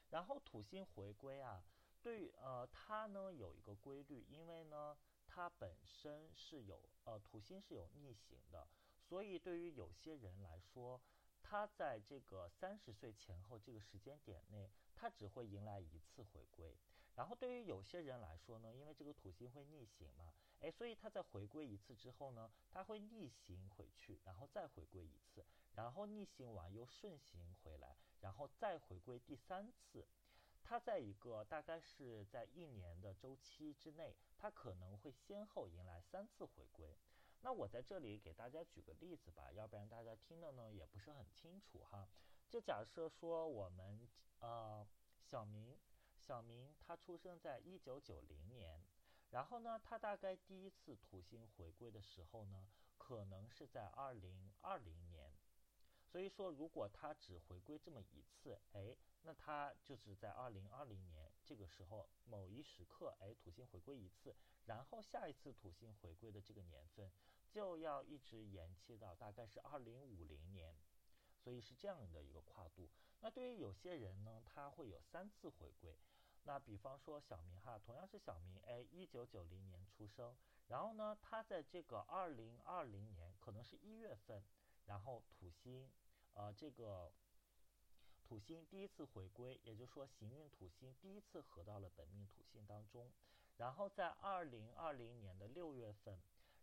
[0.09, 1.63] 然后土星回归啊，
[2.01, 4.97] 对，呃，它呢有一个规律，因为呢。
[5.27, 11.01] 它本身是有呃土星是有逆行的，所以对于有些人来说，
[11.43, 16.77] 他在这个三十岁前后这个时间点内，他只会迎来一次回归。
[17.15, 25.45] 然后对于有些人来说呢，因为这个土星会逆行嘛，哎，所以他在回归一次之后呢，他会逆行回去，然后再回归一次，
[25.75, 30.07] 然后逆行完又顺行回来，然后再回归第三次。
[30.65, 36.97] 它在一个大概是在一年的周期之内，它可能会先后迎来三次回归。
[37.41, 42.09] 那我在这里给大家举个例子吧，要不然大家听的呢也不是很清楚哈。
[42.49, 44.87] 就假设说我们呃
[45.21, 45.77] 小明，
[46.23, 48.81] 小明他出生在一九九零年，
[49.31, 55.33] 然后呢他大概第一次土星回归的时候呢，可能是在二零二零年。
[56.07, 58.97] 所以说如果他只回归这么一次，哎。
[59.25, 67.09] 那他就是在二零二零年这个时候某一时刻，哎，土星回归一次，然后下一次土星回归的这个年份
[67.49, 70.75] 就要一直延期到大概是二零五零年，
[71.39, 72.91] 所以是这样的一个跨度。
[73.21, 75.97] 那对于有些人呢，他会有三次回归。
[76.45, 80.37] 那比方说小明哈，同样是小明，哎，一九九零年出生，
[80.69, 84.43] 然后呢，他在这个二零二零年可能是一月份，
[84.87, 85.91] 然后土星，
[86.35, 87.13] 呃，这个。
[88.25, 93.13] 土星第一次回归，也就是说行运土星第一次合到了本命土星当中，
[93.59, 96.19] 然后在二零二零年的六月份，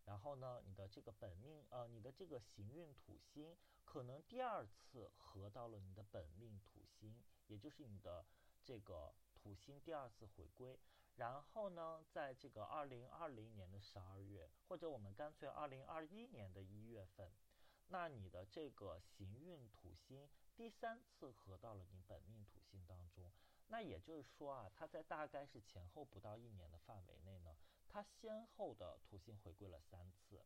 [0.06, 8.26] 然后呢，你的这个本命呃，你的这个行运土星可能第二次合到了你的本命土星，也就是你的
[8.64, 9.14] 这个
[9.50, 10.78] 土星第二次回归，
[11.16, 17.32] 然后呢，在这个二零二零年的十二月，或者我们干脆二零二一年的一月份，
[17.88, 20.30] 那你的这个行运土星。
[20.56, 23.32] 第三次合到了你本命土星当中，
[23.70, 27.56] 那也就是说啊，它在大概是前后不到一年的范围内呢，
[27.88, 30.46] 它先后的土星回归了三次，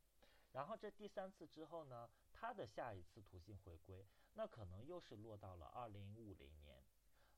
[0.54, 6.83] 然后这第三次之后呢，它的下一次土星回归，那可能又是落到了二零五零年，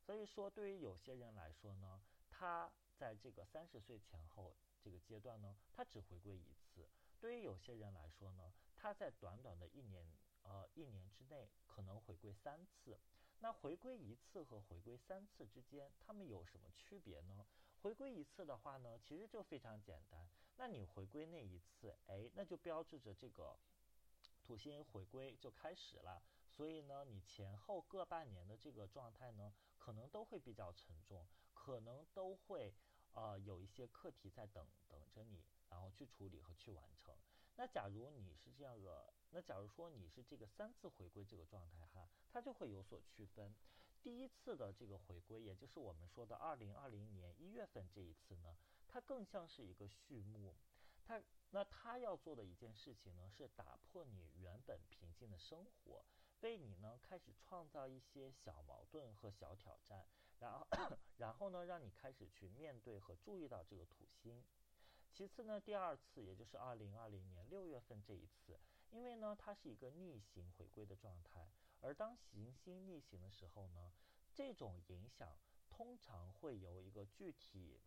[0.06, 6.84] 所以说对于有些人来说呢，他在这个三十岁前后这个阶段呢，他只回归一次；
[7.20, 10.06] 对于有些人来说呢，他在短短的一年。
[10.48, 13.00] 呃，一年之内可能回归三次，
[13.40, 17.48] 那回归一次和回归三次之间，它们有什么区别呢？
[17.82, 20.30] 回归一次的话呢，其实就非常简单。
[20.58, 23.58] 那你回归那一次，哎，那就标志着这个
[24.44, 26.22] 土星回归就开始了。
[26.56, 32.74] 所以呢，你前后各半年的这个状态呢，可能都会比较沉重，可能都会
[33.12, 37.14] 呃有一些课题在等等着你，然后去处理和去完成。
[37.58, 39.14] 那假如你是这样的。
[39.32, 43.54] 那假如说你是这个三次回归这个状态哈，它就会有所区分。
[44.02, 48.56] 第一次的这个回归，也就是我们说的二零二零年一月份这一次呢，
[48.88, 50.56] 它更像是一个序幕。
[51.04, 56.06] 它那它要做的一件事情呢，是打破你原本平静的生活，
[56.46, 60.06] 为你呢开始创造一些小矛盾和小挑战，
[60.38, 60.68] 然后
[61.18, 64.46] 然后呢让你开始去面对和注意到这个土星。
[65.12, 68.60] 其次呢，第二次也就是二零二零年六月份这一次。
[68.92, 71.50] 因为呢，它是一个逆行回归的状态，
[71.82, 73.92] 而当行星逆行的时候呢，
[74.36, 75.36] 这种影响
[75.68, 77.82] 通常会由一个具体，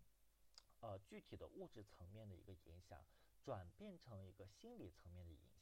[0.80, 3.06] 呃，具体的物质层面的一个影响，
[3.40, 5.57] 转变成一个心理层面的影。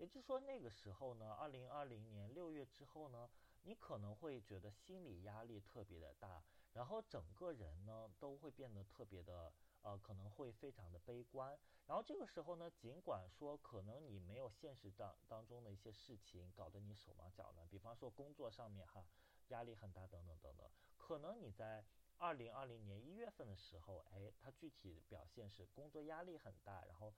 [0.00, 3.28] 也就是说，那个时候呢，二零二零年六月之后呢，
[3.62, 6.42] 你可能会觉得心理压力特别的大，
[6.72, 9.52] 然后整个人呢都会变得特别的。
[9.82, 19.02] 呃，可能会非常的悲观，然后这个时候呢，尽管说可能你没有现实当当中的一些事情搞得你手忙脚乱，比方说工作上面哈
[19.48, 21.82] 压力很大等等等等，可能你在
[22.18, 27.14] 二零二零年一月份的时候，哎，它具体表现是工作压力很大，然后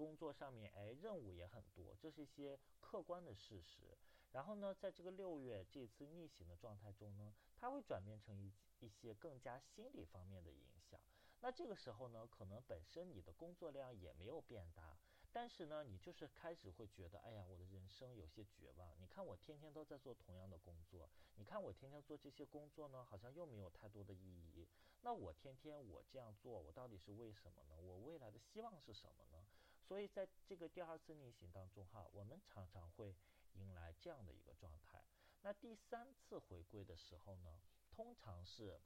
[0.00, 3.98] 工作上面哎任务也很多，这是一些客观的事实。
[4.32, 10.98] 然后呢，在这个六月这次逆行的状态中呢，它会转变成一一些更加心理方面的影响。
[11.40, 14.98] 那这个时候呢，可能本身你的工作量也没有变大，
[15.30, 18.98] 但是呢，你就是开始会觉得，哎呀，我的人生有些绝望。
[18.98, 24.66] 你看我天天都在做同样的工作，你看我天天做这些工作呢，好像又没有太多的意义。
[25.02, 27.78] 那我天天我这样做，我到底是为什么呢？
[27.80, 29.44] 我未来的希望是什么呢？
[29.90, 33.12] 所以在这个第二次逆行当中哈，我们常常会
[33.54, 35.02] 迎来这样的一个状态。
[35.42, 37.60] 那第三次回归的时候呢，
[37.90, 38.80] 通常是。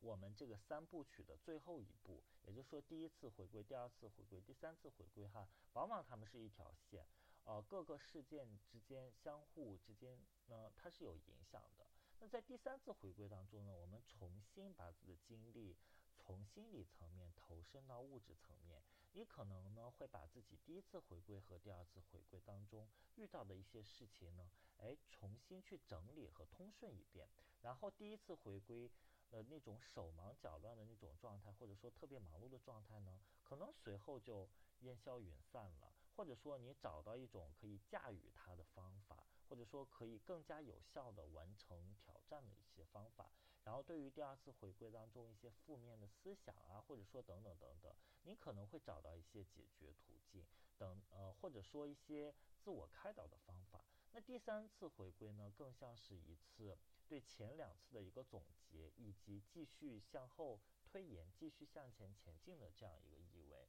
[0.00, 7.04] 我们这个三部曲的最后一步，也就是说第一次回归、第二次回归、第三次回归，哈，往往它们是一条线，
[7.42, 10.16] 呃，各个事件之间相互之间
[10.46, 11.84] 呢，它是有影响的。
[12.20, 15.74] 那在第三次回归当中呢，我们重新把自己的精力
[16.16, 18.80] 从心理层面投身到物质层面，
[19.18, 27.28] 你可能呢会把自己第一次回归和第二次回归当中遇到的一些事情呢，哎，重新去整理和通顺一遍，
[27.60, 28.88] 然后第一次回归。
[29.30, 34.48] 呃，那种手忙脚乱的那种状态，或者说特别忙碌的状态呢，可能随后就
[34.78, 35.92] 烟消云散了。
[36.16, 43.30] 或者说你找到一种可以驾驭它的方法，或者说可以更加有效的完成挑战的一些方法。
[43.68, 50.46] 然后对于第二次回归当中一些负面的思想啊，或者说等等等等，你可能会找到一些解决途径
[50.78, 53.84] 等，呃，或者说一些自我开导的方法。
[54.12, 56.78] 那第三次回归呢，更像是一次。
[57.06, 63.68] 对前两次的一个总结，以及继续向后推延、继续向前前进的这样一个意味。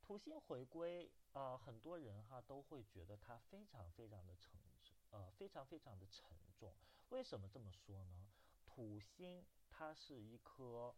[0.00, 4.60] 土星回归啊，很多人哈都会觉得它非常非常的沉，
[5.10, 6.72] 呃，非常非常的沉重。
[7.10, 8.28] 为什么这么说呢？
[8.64, 10.94] 土星它是一颗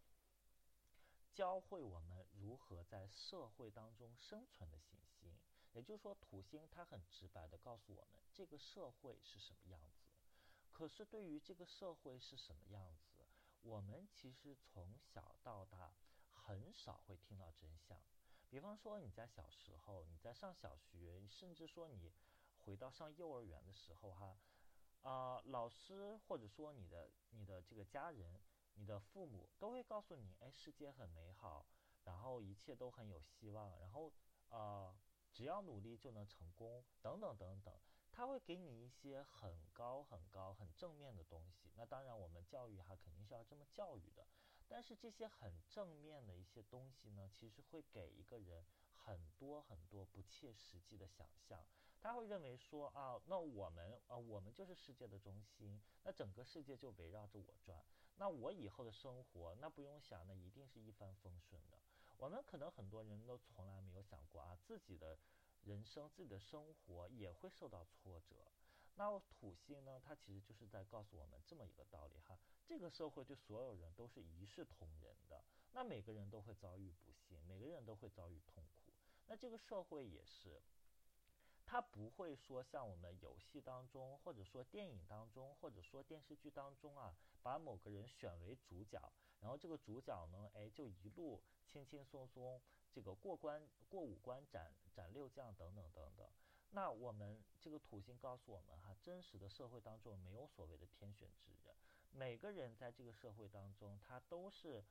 [1.33, 5.35] 教会我们如何在社会当中生存的行星，
[5.73, 10.05] 也就是说，土星它很直白的告诉我们这个社会是什么样子。
[10.71, 13.25] 可是对于这个社会是什么样子，
[13.63, 15.95] 我们其实从小到大
[16.35, 17.99] 很少会听到真相。
[18.51, 22.13] 比方说你在小时候，你在上小学，甚至说你
[22.59, 24.37] 回到上幼儿园的时候，哈，
[25.03, 28.41] 啊老师或者说你的你的这个家人、
[28.75, 31.67] 你的父母都会告诉你，哎，世界很美好，
[32.05, 34.13] 然后一切都很有希望，然后
[34.49, 34.95] 啊，
[35.33, 37.75] 只要努力就能成功，等等等等。
[38.15, 44.27] 他会给你一些很高很高很正面的东西，那当然我们教育哈肯定是要这么教育的，
[44.69, 51.65] 但是这些很正面的一些东西呢，其实会给一个人很多很多不切实际的想象。
[52.03, 57.83] 他会认为说啊，那我们啊我们就是世界的中心，那整个世界就围绕着我转，
[58.17, 61.79] 那我以后的生活那不用想，那一定是一帆风顺的。
[62.19, 65.17] 我们可能很多人都从来没有想过啊自己的。
[65.65, 68.35] 人生自己的生活也会受到挫折，
[68.97, 70.03] 那土星呢？
[70.05, 72.37] 它其实就是在告诉我们这么一个道理哈。
[72.67, 78.93] 这个社会对所有人都是一视同仁的，那每个人都会遭遇不幸，每个人都会遭遇痛苦。
[79.29, 80.61] 那这个社会也是，
[81.65, 89.01] 它不会说像我们游戏当中，或者说电影当中，或者说电视剧当中啊，把某个人选为主角，
[89.41, 92.61] 然后这个主角呢，哎，就一路轻轻松松。
[92.95, 96.29] 这个过关过五关斩斩六将等等等等，
[96.73, 101.75] 那我们这个土星告诉我们哈，真实的社会当中没有所谓的天选之人，
[102.11, 104.85] 每个人在这个社会当中，他都是，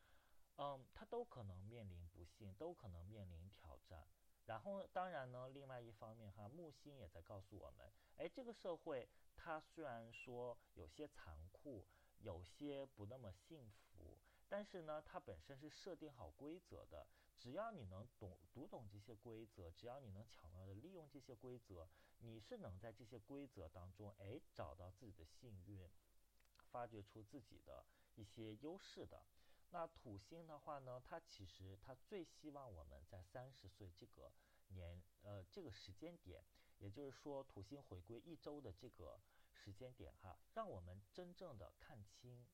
[0.56, 4.08] 嗯，他都可能面临不幸，都可能面临挑战。
[4.46, 11.86] 然后当然呢，另外一方面哈，木星也在告诉我们，哎，这个社会它虽然说有些残酷，
[12.20, 14.18] 有些不那么幸福。
[14.50, 21.88] 但是呢，它本身是设定好规则的，只要你能懂读懂这些规则，只要你能巧妙的利用这些规则，
[22.18, 25.90] 你是能在这些规则当中，哎，找到自己的幸运，
[26.70, 27.86] 发掘出自己的
[28.16, 29.24] 一些优势的。
[29.72, 34.32] 那土星的话呢，它其实它最希望我们在三十岁这个
[34.68, 36.44] 年，呃，这个时间点，
[36.78, 39.20] 也就是说土星回归一周的这个
[39.54, 42.46] 时间点哈，让我们真正的看清。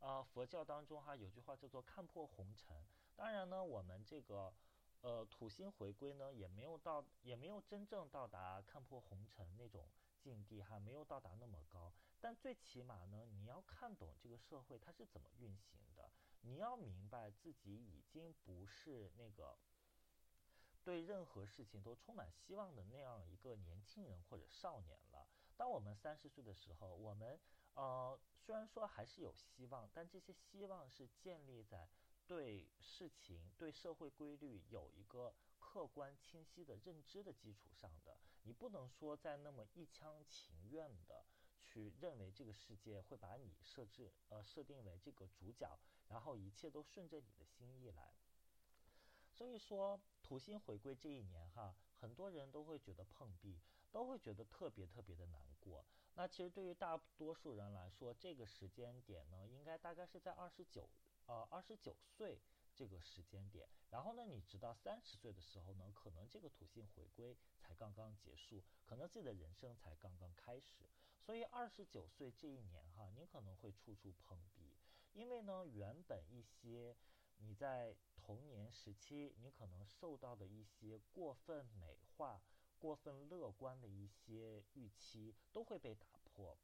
[0.00, 2.84] 啊，佛教当中哈有句话叫做“看破红尘”。
[3.14, 4.52] 当然呢，我们这个
[5.00, 9.88] 呃土星回归呢，也没有到，也没有真正到达看破红尘那种
[10.18, 11.92] 境地哈，没有到达那么高。
[12.20, 16.10] 但最起码呢，你要看懂这个社会它是怎么运行的，
[16.46, 19.58] 你要明白自己已经不是那个
[20.82, 25.26] 对任何事情都充满希望的那样一个年轻人或者少年了。
[25.56, 27.40] 当我们三十岁的时候，我们。
[27.74, 31.88] 呃，虽然说还是有希望，但这些希望是建立在
[32.24, 38.16] 对事情、对社会规律有一个客观清晰的认知的基础上的。
[38.44, 41.26] 你不能说在那么一厢情愿的
[41.64, 45.76] 去认为这个世界会把你设置呃设定为这个主角，
[46.14, 48.14] 然后一切都顺着你的心意来。
[49.32, 53.60] 所以说土星回归这一年哈，很多人都会觉得碰壁，
[53.90, 55.84] 都会觉得特别特别的难过。
[56.14, 60.88] 那其实对于大多数人来说，这个时间点呢，应该大概是在二十九
[61.26, 62.40] 呃二十九岁。
[62.76, 70.90] 这个时间点，然后呢，你直到三十岁的时候呢，可能这个土星回归才刚刚结束，可能自己的人生才刚刚开始。
[71.20, 74.63] 所以二十九岁这一年哈，你可能会处处碰壁，
[75.14, 76.94] 因为呢，原本一些
[77.38, 82.42] 你在童年时期你可能受到的一些过分美化、
[82.78, 86.56] 过分乐观的一些预期都会被打破。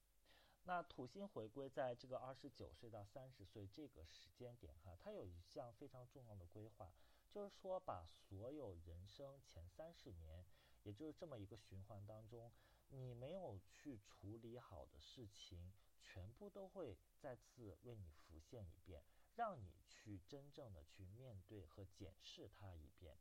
[0.64, 6.92] 那土星回归在这个二十九岁到三十岁这个时间点哈，它有一项非常重要的规划，
[7.30, 10.44] 就是说把所有人生前三十年，
[10.82, 12.52] 也就是这么一个循环当中，
[12.88, 15.72] 你没有去处理好的事情，
[16.02, 19.02] 全部都会再次为你浮现一遍，
[19.34, 23.16] 让你去真正的去面对和检视它一遍。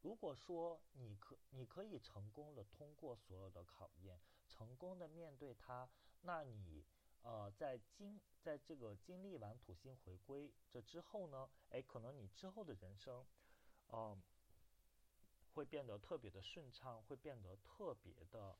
[0.00, 5.90] 如果说你可你可以成功的通过所有的考验，成功的面对它。
[6.20, 6.84] 那你，
[7.22, 13.26] 呃，在经在这个经历完土星回归这之后呢，哎，可能你之后的人生，
[13.88, 14.22] 嗯，
[15.52, 18.58] 会变得特别的顺畅，会变得特别的，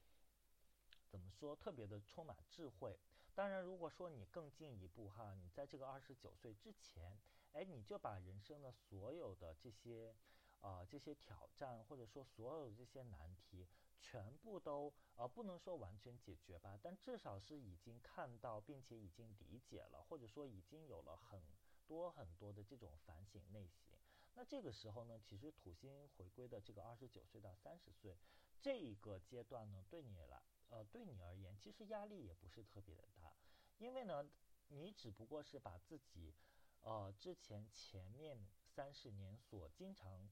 [1.08, 2.98] 怎么说，特别的充满智慧。
[3.34, 7.18] 当然，如果说你更进一步哈，你在这个二十九岁之前，
[7.52, 10.14] 哎，你就把人生的所有的这些，
[10.60, 13.66] 呃，这些挑战或者说所有的这些难题。
[14.00, 21.42] 全部都呃不能说完全解决吧，但至少是已经看到并且已经理解了，或者说已经有了很
[21.84, 23.98] 多很多的这种反省内省。
[24.34, 28.16] 那这个时候呢，其实土星回归的这个二十九岁到三十岁
[28.60, 33.34] 这一个阶段呢，对你来呃对你而言，其实压力也不是特别的大，
[33.78, 34.28] 因为呢，
[34.68, 36.34] 你只不过是把自己
[36.80, 40.30] 呃之前前面三十年所经常。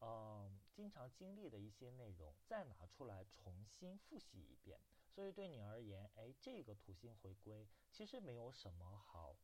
[0.00, 4.78] 嗯，经常经历的一些内容，再拿出来重新复习一遍。
[5.08, 9.34] 所以对你而言，哎，这个土星回归其实没有什么好，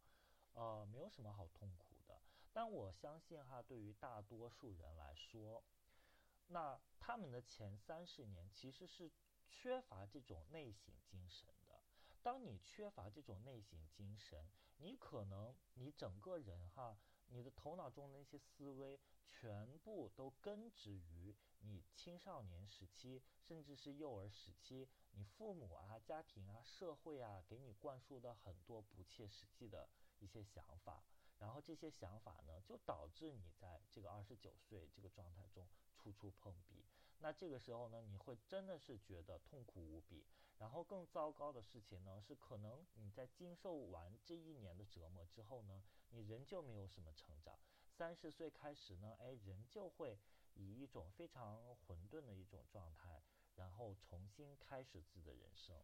[0.53, 2.20] 呃，没有什么好痛苦的。
[2.53, 5.64] 但我相信哈，对于大多数人来说，
[6.49, 9.11] 那他们的前三十年其实是
[9.51, 11.82] 缺乏这种内省精神的。
[12.22, 14.48] 当你缺乏这种内省精神，
[14.78, 16.96] 你可能你整个人哈，
[17.26, 18.98] 你的头脑中的那些思维。
[19.32, 29.88] 全部都根植于你青少年时期，甚至是幼儿时期，你父母啊、家庭啊、社会啊给你灌输的很多不切实际的
[30.18, 31.05] 一些想法，
[31.38, 36.84] 然后这些想法呢，就导致你在这个二十九岁这个状态中处处碰壁。
[37.20, 40.26] 那这个时候呢，你会真的是觉得痛苦无比。
[40.58, 47.58] 然后更糟糕的事情呢，是可能你在经受完这一年的折磨之后呢，你仍旧没有什么成长。
[47.88, 50.18] 三十岁开始呢，哎，人就会
[50.52, 53.22] 以一种非常混沌的一种状态，
[53.54, 55.82] 然后重新开始自己的人生。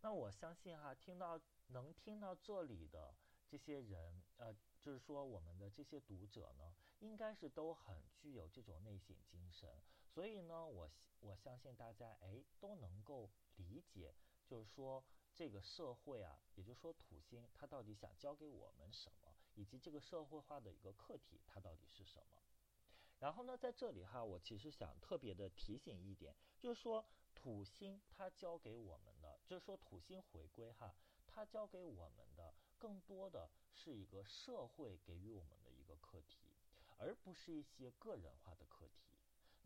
[0.00, 3.14] 那我相信哈，听到能听到这里的
[3.46, 9.80] 这些人，呃，就是说我们的这些读者呢，应该是都很具有这种内省精神。
[10.14, 10.88] 所以呢，我
[11.18, 14.14] 我相信大家哎都能够理解，
[14.46, 15.04] 就是说
[15.34, 19.34] 这个社会啊，也就是说土星它到底想教给我们什么。
[19.56, 22.42] 以及这个社会化的一个课题，它到底是什么？
[23.20, 27.04] 然后呢，在这里哈，我其实想特别的提醒一点，就是说
[27.34, 30.92] 土星它教给我们的，就是说土星回归哈，
[31.28, 36.56] 它教给我们的更多的是一个社会给予我们的一个课题，
[36.98, 39.03] 而不是一些个人化的课题。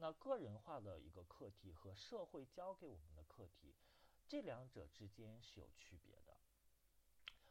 [0.01, 3.75] 那个人化的一个课题和社会教给我们的课题，
[4.29, 6.37] 这两者之间是有区别的。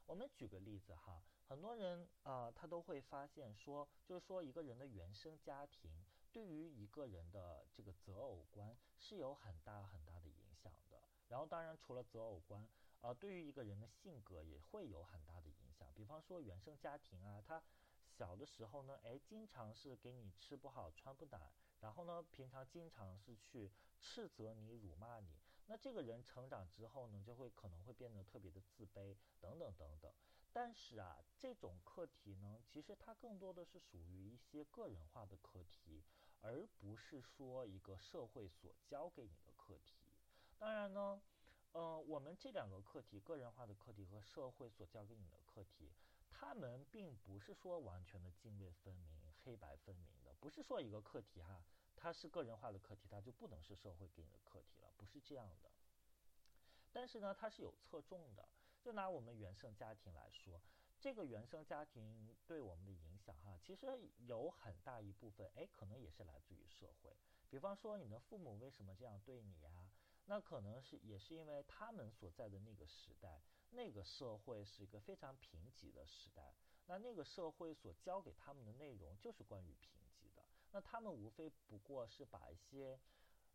[0.05, 1.21] 我们举个例子哈。
[1.49, 11.01] 很多人啊，他都会发现说，就是说一个人的原生家庭对于一个人的这个择偶观是有很大很大的影响的。
[11.29, 12.67] 然后，当然除了择偶观，
[12.99, 15.89] 呃，对于一个人的性格也会有很大的影响。
[15.93, 17.63] 比方说原生家庭啊，他
[18.09, 21.49] 小的时候呢，哎，经常是给你吃不好穿不暖，
[21.80, 25.38] 然后呢，平常经常是去斥责你、辱骂你。
[25.67, 30.11] 那这个人成长之后呢，就会可能会变得特别的自卑，等等等等。
[30.53, 36.03] 但是啊，这种课题呢，其实它更多的是属于一些个人化的课题，
[36.41, 39.93] 而不是说一个社会所教给你的课题。
[40.57, 41.21] 当然呢，
[41.73, 45.91] 呃，我们这两个课题，个人化的课题和社会所教给你的课题，
[46.32, 51.63] 他们并不是说完全的泾渭分明、黑白分明，不是说一个课题哈，
[51.95, 55.71] 它是个人化的课题，它就不能是社会给你的课题了，不是这样的。
[56.91, 58.47] 但是呢，它是有侧重的。
[58.79, 60.61] 就拿我们原生家庭来说，
[60.99, 63.88] 这个原生家庭对我们的影响哈，其实
[64.19, 67.17] 有很大一部分，哎，可能也是来自于社会。
[67.49, 69.89] 比方说，你的父母为什么这样对你呀？
[70.25, 76.53] 那可能是也是因为他们所在的那个时代，那个社会是一个非常贫瘠的时代。
[76.85, 80.06] 那那个社会所教给他们的内容就是关于贫。
[80.72, 82.99] 那他们无非不过是把一些，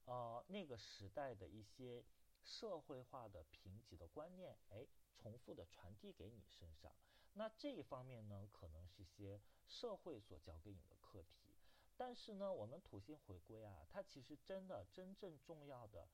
[0.05, 2.05] 呃，那个时代的一些
[2.43, 6.93] 社会化的贫瘠的观念，哎，重复的传递给你身上。
[7.35, 11.55] 那这一方面呢，可能是一些社会所教给你的课题。
[11.97, 16.09] 但是呢，我们土星回归啊，它其实真的真正重要的。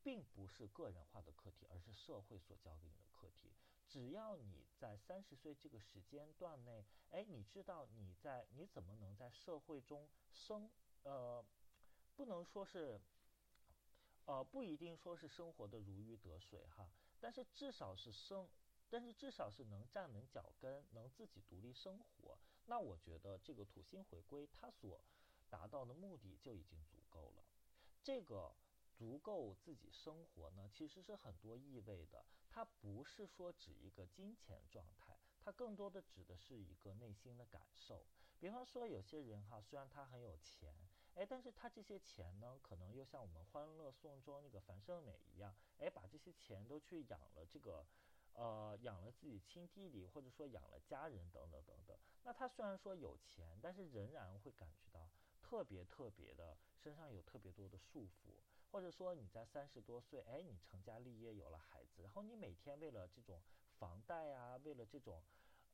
[0.00, 3.52] 并不是个人化的课题，而是社会所教给你的课题。
[3.88, 10.70] 只要你在三十岁这个时间段内，哎，你知道你在你怎么能在社会中生，
[11.04, 11.42] 呃，
[12.14, 13.00] 不能说是，
[14.26, 18.46] 呃，不一定说是生活的如鱼得水哈，但是至少是生，
[18.90, 22.38] 但是至少是能站稳脚跟，能自己独立生活。
[22.66, 25.00] 那我觉得这个土星回归它所
[25.48, 27.44] 达到的目的就已经足够了。
[28.02, 28.54] 这个。
[28.98, 32.24] 足够自己生活呢，其实是很多意味的。
[32.50, 38.04] 它不是说指一个金钱状态，它更多的指的是一个内心的感受。
[38.40, 40.74] 比方说，有些人哈，虽然他很有钱，
[41.14, 47.86] 哎，但是他这些钱呢，可能又像我们《欢乐颂》中那个樊胜美一样，哎，把这些钱都去养了这个，
[48.32, 51.96] 呃，养了自己亲弟弟，或者说养了家人等等等等。
[52.24, 55.08] 那他虽然说有钱，但是仍然会感觉到
[55.40, 58.34] 特别特别的，身上有特别多的束缚。
[58.70, 63.42] 或者说你在三十多岁，哎，你成家立业有了孩子，然后你每天为了这种
[63.78, 65.22] 房贷啊，为了这种，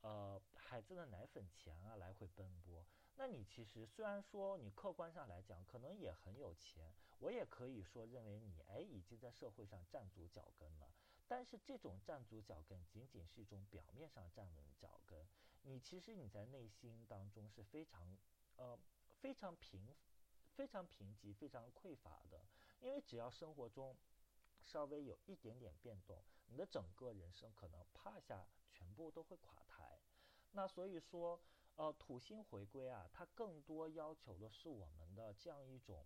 [0.01, 2.85] 呃，孩子的奶粉钱啊来回奔波。
[3.17, 10.91] 那你其实虽然说你客观上来讲可能也很有钱，我也可以说认为你哎已经在社会上站足脚跟了。
[11.27, 15.27] 但是这种站足脚跟仅仅是一种表面上站稳脚跟，
[15.63, 18.15] 你其实你在内心当中是非常，
[18.57, 18.77] 呃，
[19.19, 19.95] 非常贫，
[20.53, 22.45] 非常贫瘠、非常匮乏的。
[22.81, 23.95] 因为只要生活中
[24.61, 29.99] 稍微有一点点变动，你的整个人生可能啪下全部都会垮台。
[30.51, 31.39] 那所以说，
[31.75, 36.05] 呃，土星回归啊，它更多要求的是我们的这样一种，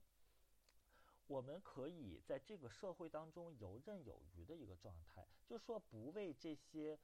[1.28, 6.98] 我们可以在这个社会当中游刃有余的一个状态，就说不为这些，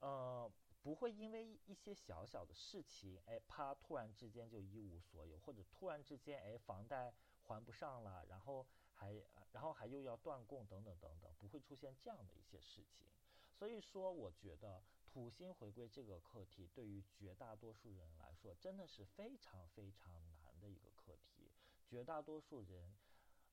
[0.00, 0.50] 呃，
[0.82, 7.12] 不会因为一些小小的事情，哎，啪突然之间就一无所有，或者突然之间哎房贷
[7.42, 8.66] 还不上了，然后。
[8.96, 9.14] 还，
[9.52, 13.06] 然后还又要断供等等等等，不会出现这样的一些事情。
[13.52, 21.52] 所以说，我觉得土星回归这个课题，对于绝大多数人来说，真的是非常非常难的一个课题。
[21.86, 22.96] 绝大多数人，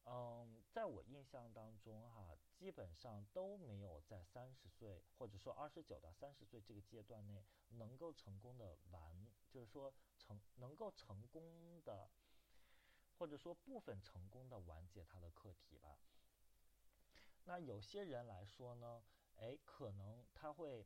[0.06, 12.10] 嗯，在我印象当中哈，基本上都没有在三十岁或者说二十九到三十岁这个阶段内，能够成功的完，就是说成能够成功的。
[13.24, 15.98] 或者说部分成功的完结他的课题吧。
[17.46, 19.02] 那有些人来说呢，
[19.38, 20.86] 哎，可能他会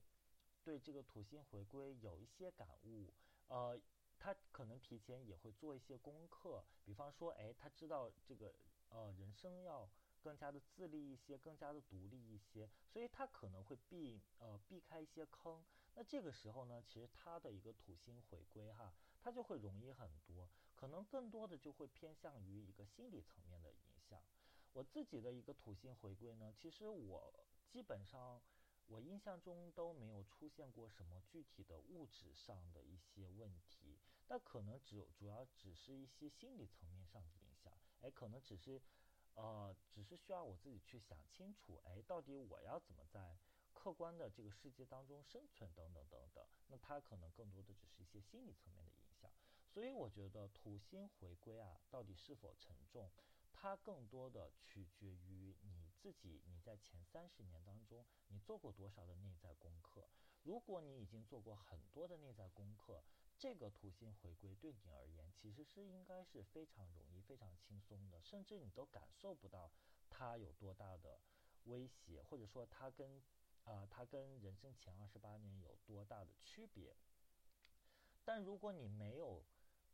[0.64, 3.12] 对这个土星回归有一些感悟，
[3.48, 3.82] 呃，
[4.20, 8.54] 他可能提前也会做一些功课，比方说，哎，他知道这个
[8.90, 9.90] 呃人生要
[10.22, 15.66] 更加的自立一些，更加的独立一些，所以他可能会避呃避开一些坑。
[15.96, 20.48] 那这个时候呢，其实他的一个土星回归哈，他就会容易很多。
[20.80, 24.22] 可能更多的就会偏向于一个心理层面的影响。
[24.74, 27.34] 我自己的一个土星回归呢，其实我
[27.68, 28.40] 基本上
[28.86, 33.98] 我印象中都没有出现过什么具体的物质上的一些问题，
[34.28, 37.74] 那可能只有主要只是一些心理层面上的影响。
[38.02, 38.80] 哎，可能只是，
[39.34, 43.36] 呃，只是需要我自己去想清楚，哎，到底我要怎么在
[43.74, 46.46] 客观的这个世界当中生存等等等等。
[46.68, 48.97] 那它可能更多的只是一些心理层面的。
[49.78, 53.12] 所以我觉得土星回归啊，到底是否沉重，
[53.54, 56.42] 它更多的取决于你自己。
[56.48, 60.10] 你在前三十年当中，你做过多少的内在功课？
[60.42, 63.04] 如果你已经做过很多的内在功课，
[63.38, 69.72] 这个土星回归对你而言，其实是应该是非常容易、非常轻松的，甚至你都感受不到
[70.10, 71.22] 它有多大的
[71.66, 73.22] 威胁，或者说它跟
[73.66, 76.96] 啊，它跟人生前二十八年有多大的区别。
[78.26, 79.46] 但如果你没有，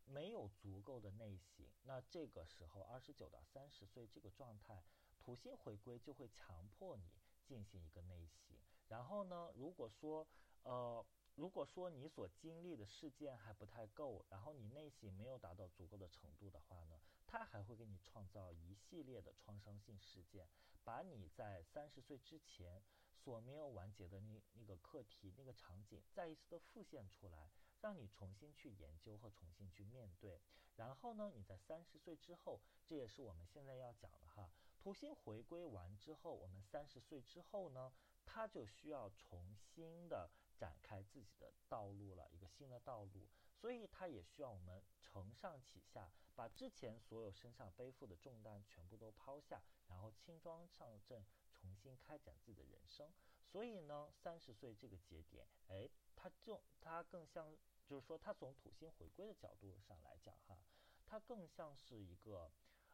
[0.04, 4.82] 没有足够的内省，那这个时候二十九到三十岁这个状态，
[5.18, 7.10] 土星回归就会强迫你
[7.44, 8.56] 进行一个内省。
[8.88, 10.26] 然后呢，如果说
[10.62, 20.46] 呃如果说你所经历的事件还不太够，然后你内心没有达到足够的程度的话呢，它还会给你创造一系列的创伤性事件，
[20.84, 22.80] 把你在三十岁之前
[23.16, 27.50] 所没有完结的那那个课题、那个场景再一次的复现出来，
[27.84, 30.40] 让你重新去研究和重新去面对。
[30.76, 37.92] 然后呢，你在三十岁之后，这也是我们现在要讲的哈，土星回归完之后，我们三十岁之后呢，
[38.24, 40.30] 它就需要重新的。
[40.56, 53.12] 展开自己的道路了，一个新的道路，所以它也需要我们承上启下，把之前所有身上背负的重担全部都抛下，然后轻装上阵，重新开展自己的人生。
[53.44, 57.54] 所以呢，三十岁这个节点，哎，它就它更像，
[57.86, 60.58] 就是说，它从土星回归的角度上来讲哈，
[61.04, 62.50] 它更像是一个，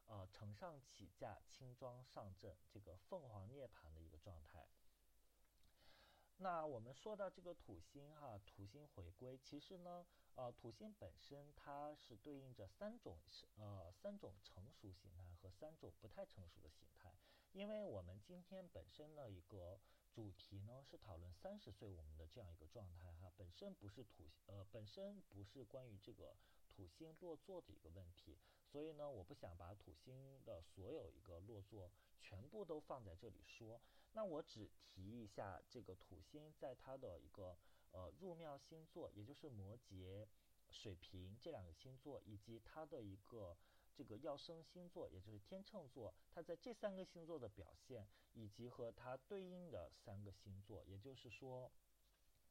[0.07, 4.67] 呃，承上启下，轻装上阵，这个凤凰涅槃的一个状态。
[6.39, 17.15] 那我们说到这个土星哈，土星回归，其实呢，呃，土星本身它是对应着三种是呃三种成熟形态和三种不太成熟的形态。
[17.53, 19.79] 因为我们今天本身的一个
[20.13, 26.37] 主题呢是讨论三十岁我们的这样一个状态哈，本身不是土呃本身不是关于这个
[26.69, 28.37] 土星落座的一个问题，
[28.67, 31.91] 所以呢，我不想把土星的所有一个落座
[32.21, 33.81] 全部都放在这里说。
[34.13, 37.57] 那我只提一下这个土星在它的一个
[37.93, 40.27] 呃入庙星座，也就是摩羯、
[40.71, 43.57] 水瓶这两个星座，以及它的一个
[43.95, 51.71] 这个要生星座，也就是天秤座，它在这三个星座的表现，以及和它对应的三个星座，也就是说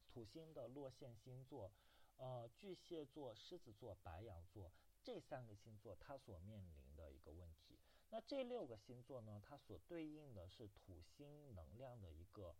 [0.08, 1.72] 土星的落线星座，
[2.16, 4.72] 呃巨蟹座、狮子座、白羊座
[5.02, 7.78] 这三个星座，它所面临的一个问题。
[8.10, 9.40] 那这六个星座呢？
[9.40, 12.56] 它所对应的是土星能量的一个，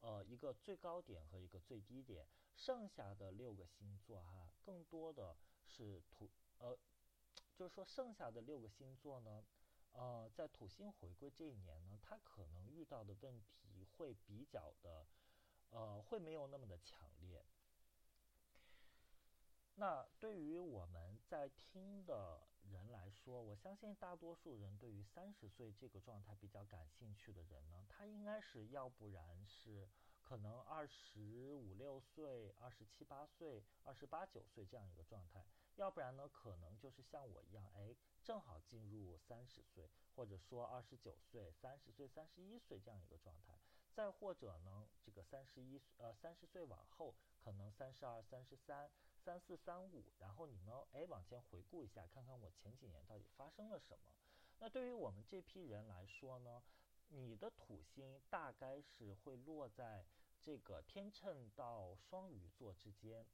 [0.00, 2.26] 呃，一个最高点和一个最低点。
[2.54, 6.78] 剩下的六个星座哈，更多的是土，呃，
[7.60, 9.44] 就是说剩下的六个星座呢，
[9.92, 15.04] 呃，在土星回归这一年呢，它可能遇到的问题会比较的，
[15.68, 17.44] 呃，会没有那么的强烈。
[19.74, 22.46] 那对于我们在听的。
[22.70, 29.88] 人来说，我相信大多数人对于三十岁这个状态比较感兴趣的人呢，他应该是要不然是
[30.22, 35.44] 可能二十五六岁、二十七八岁、二十八九岁这样一个状态，
[35.80, 43.58] 要不然呢，可能就是像我一样，哎，正好进入三十岁，或者说二十九岁、三十岁、三十一岁这样一个状态，
[43.90, 48.90] 再或者呢，这个三十一呃三十岁往后，可能三十二、三十三。
[49.22, 50.82] 三四三五，然后你呢？
[50.92, 54.14] 哎，往前回顾一下，看看我前几年到底发生了什么。
[54.58, 56.62] 那对于我们这批人来说呢，
[57.08, 60.06] 你的土星大概是会落在
[60.40, 63.26] 这个天秤到双鱼座之间，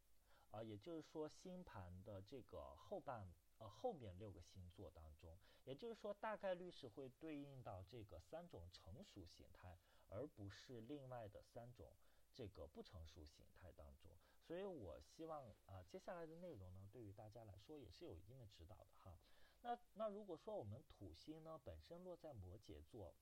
[0.56, 9.78] 啊，也就是说星盘的这个后半呃后面六个星座当中，也就是说大概率是会对应到这个三种成熟形态，
[10.08, 11.92] 而不是另外的三种
[12.32, 14.10] 这个不成熟形态当中。
[14.40, 19.18] 所以我希望啊，接下来的内容呢，对于大家来说也是有一定的指导的哈。
[19.60, 23.14] 那那如果说我们土星呢本身落在摩羯座，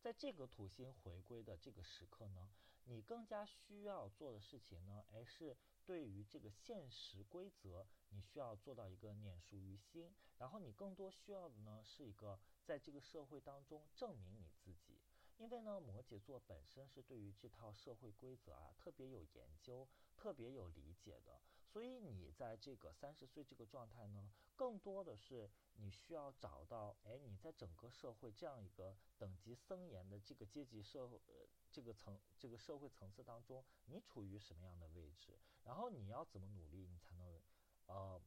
[0.00, 2.48] 在这个土星回归的这个时刻呢，
[2.84, 5.56] 你更加需要做的事情呢，哎是
[5.86, 15.00] 对于这个现实规则，你需要做到一个碾熟于心，然后你更多需要的呢是一个在这个社会当中证明你自己。
[15.36, 19.86] 因为呢，摩羯座本身是对于这套社会规则啊特别有研究。
[20.16, 35.38] 特别有理解的，所以你在这个三十岁这个状态呢，更多的是你需要找到，哎，你在整个社会这样一个等级森严的这个阶级社会呃这个层这个社会层次当中，你处于什么样的位置？
[35.64, 37.40] 然后你要怎么努力，你才能，
[37.86, 38.20] 呃，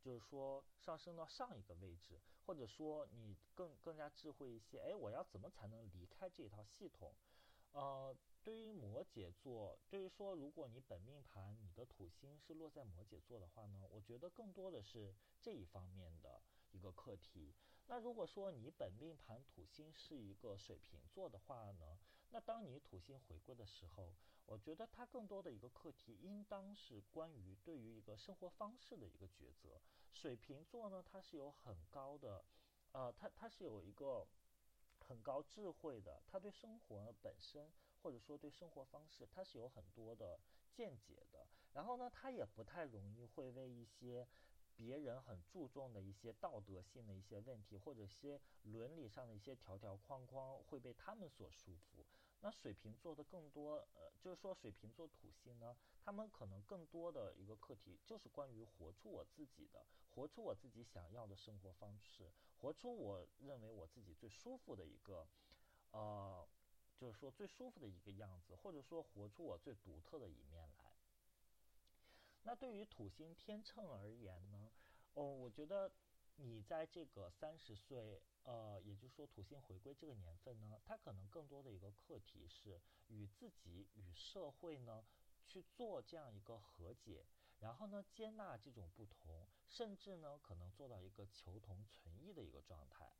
[0.00, 7.14] 就是说上升到上一个位置，或者说你更更加智慧一些，哎，我要怎么才能离开这套系统？
[7.72, 8.16] 呃。
[8.44, 17.54] 对于摩羯座，对于说，如果你本命盘你的土星是落在摩羯座的话呢，我觉得更多的是这一方面的一个课题。
[17.86, 21.98] 那如果说你本命盘土星是一个水瓶座的话呢，
[22.30, 24.14] 那当你土星回归的时候，
[24.46, 29.80] 我觉得它更多的一个课题应当是关于对于一个生活方式的一个抉择。
[30.12, 32.44] 水瓶座呢，它是有很高的，
[32.92, 34.26] 呃，它它是有一个
[35.00, 37.72] 很高智慧的，它对生活本身。
[38.02, 40.40] 或者说对生活方式，他是有很多的
[40.72, 41.46] 见解的。
[41.72, 44.26] 然后呢，他也不太容易会为一些
[44.76, 52.04] 别人很注重的一些道德性的一些问题，或者些伦理上的一些条条框框会被他们所束缚。
[52.40, 65.24] 那水瓶座的更多，呃，就是说水瓶座土星呢，他们可能更多的一个课题就是关于活出我自己的，活出我自己想要的生活方式，活出我认为我自己最舒服的一个，
[65.92, 66.44] 呃，
[66.96, 70.92] 就是说最舒服的一个样子，或者说活出我最独特的一面来。
[72.42, 74.61] 那对于土星天秤而言呢，
[75.14, 75.90] 哦，我觉得
[76.36, 85.04] 你在这个三十岁，呃，也就是说土星回归这个年份呢，它可能更多的一个课题是与自己与社会呢
[85.46, 87.26] 去做这样一个和解，
[87.58, 93.12] 然后呢接纳这种不同，甚至呢可能做到一个求同存异的一个状态。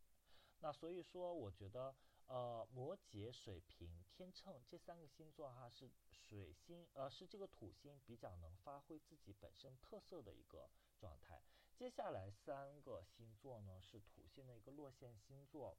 [0.61, 1.95] 那所以说，我觉得。
[2.29, 11.43] 呃，摩羯、水瓶、天秤这三个星座哈，是水星，呃，是这个土星比较能发挥自己本身特色的一个状态。
[11.83, 15.77] 接下来三个星座呢，是土星的一个落线星座。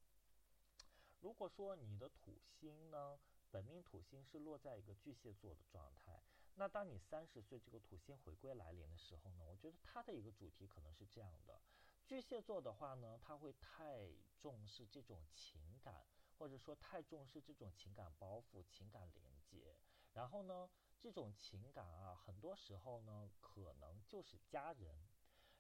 [1.22, 3.18] 如果说你的土星呢，
[3.50, 6.22] 本命土星是落在一个巨蟹座的状态，
[6.56, 11.62] 那当你三十岁这个土星回归来临的时候呢，我觉得它的一个主题可能是这样的：
[12.06, 14.10] 巨蟹座的话呢，他会太
[14.42, 16.06] 重视这种情感。
[16.38, 19.78] 或者说太重视这种情感包袱、情感连接，
[20.12, 25.08] 然后呢，这种情感啊，很多时候呢，可能就是家人。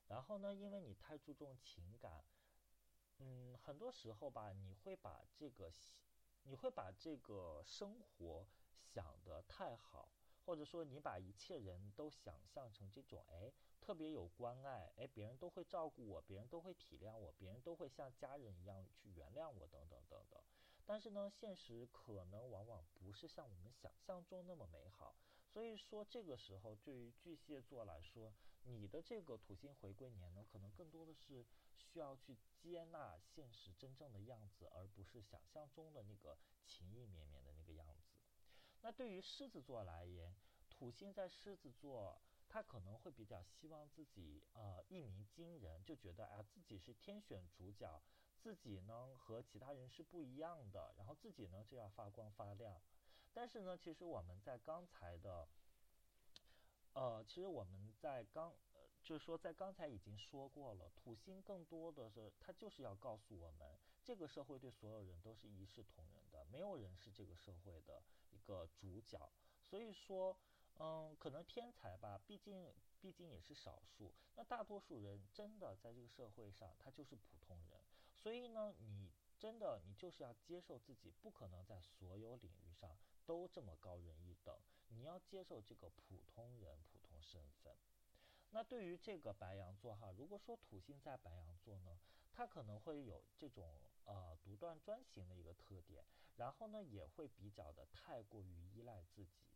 [0.08, 2.24] 然后呢，因为你太注重情感，
[3.18, 5.72] 嗯，很多时候吧，你会把这个，
[6.44, 8.46] 你会把这个生活
[8.94, 10.10] 想得太好，
[10.46, 20.42] 或者说你把一切人都想象成这种，哎，特别有关爱，哎，别人都会照顾我，别人都会体谅我，别人都会像家人一样去原谅我，等等等等。
[20.86, 25.16] 但是呢，现实可能往往不是像我们想象中那么美好，
[25.48, 28.34] 所以说这个时候对于巨蟹座来说，
[28.66, 31.46] 你的这个土星回归年呢，可能更多的是
[31.78, 38.16] 需要去接纳现实真正的样子，而不是想象中的那个情意绵绵的那个样子。
[38.82, 40.36] 那对于狮子座来言，
[40.70, 48.02] 土星在狮子座，他可能会比较希望自己呃一鸣惊人，就觉得啊自己是天选主角。
[48.40, 52.82] 自己呢和其他人是不一样的，然后自己呢就要发光发亮。
[53.34, 55.48] 但是呢，其实我们在刚才的，
[56.94, 69.30] 呃，其实我们在刚，呃，就是说在刚才已经说过了，土星更多的是它就是要告诉我们，这个社会对所有人都是一视同仁的，没有人是这个社会的一个主角。
[69.66, 70.38] 所以说，
[70.76, 72.72] 嗯，可能天才吧，毕竟
[73.02, 77.82] 毕竟也是少数，那大多数人真的在这个社会上，他就是普通人。
[78.16, 84.56] 所以呢，你真的你就是要接受自己不可能在所有领域上都这么高人一等，
[84.94, 87.76] 你要接受这个普通人普通身份。
[88.52, 92.00] 那对于这个白羊座哈，如果说土星在白羊座呢，
[92.32, 99.48] 它可能会有这种呃独断专行的一个特点，然后呢也会比较的太过于依赖自己。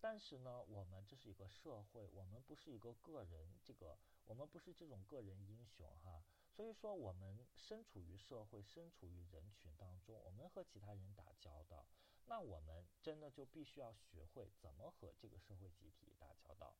[0.00, 6.22] 但是呢，我们这是一个社会，我们不是一个个人，这个我们不是这种个人英雄哈。
[6.50, 11.86] 所以说，我们身处于社会，身处于人群当中，我们和其他人打交道，
[12.26, 16.74] 那我们真的就必须要学会怎么和这个社会集体打交道。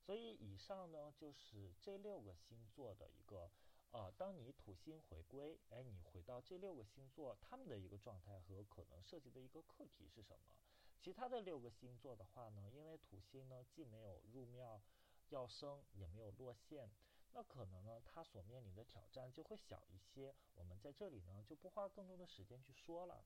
[0.00, 3.50] 所以，以上呢就是这六个星座的一个，
[3.90, 10.54] 呃，当你土星回归，哎，你回到这六个星座，他们的一个状态和可能涉及的一个课题是什么？
[11.00, 14.80] 其他的六个星座的话呢，因为土星呢既没有入庙
[15.28, 16.90] 要生，也没有落线。
[17.32, 20.34] 那可能呢，他所面临的挑战就会小一些。
[20.54, 23.24] 我们在这里呢，就不花更多的时间去说了。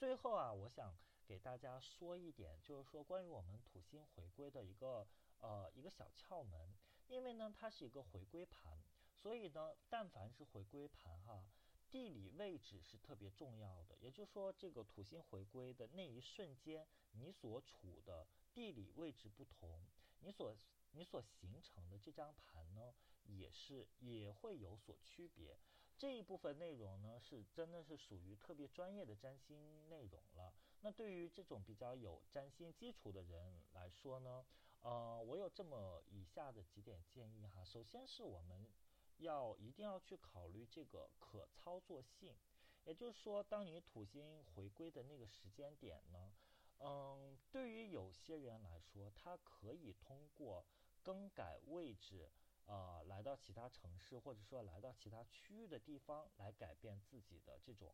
[0.00, 0.96] 最后啊，我想
[1.26, 5.06] 给大家说一点，就是说关于我们土星回归的一个
[5.40, 6.74] 呃一个小窍门。
[7.06, 8.82] 因为呢，它是一个回归盘，
[9.12, 11.44] 所以呢，但凡是回归盘哈，
[11.90, 13.98] 地理位置是特别重要的。
[14.00, 19.84] 也就是说，这个土星回归的那一瞬间，你所处的地理位置不同，
[20.20, 20.56] 你所。
[20.92, 22.92] 你所形成的这张盘呢，
[23.22, 25.56] 也是也会有所区别。
[26.00, 30.50] 这一部分内容呢，是真的是属于特别专业的占星内容了。
[30.80, 34.42] 那对于这种比较有占星基础的人来说呢，
[34.80, 37.62] 呃，我有这么以下的几点建议哈。
[37.62, 38.66] 首先是我们
[39.18, 42.34] 要一定要去考虑这个可操作性，
[42.84, 46.32] 也就是说，当你土星回归的那个时间点呢，
[46.78, 50.64] 嗯，对于有些人来说，他可以通过
[51.02, 52.30] 更改位置，
[52.70, 57.92] 呃，来到其他城市，或者说来到其他区域的地方，来改变自己的这种，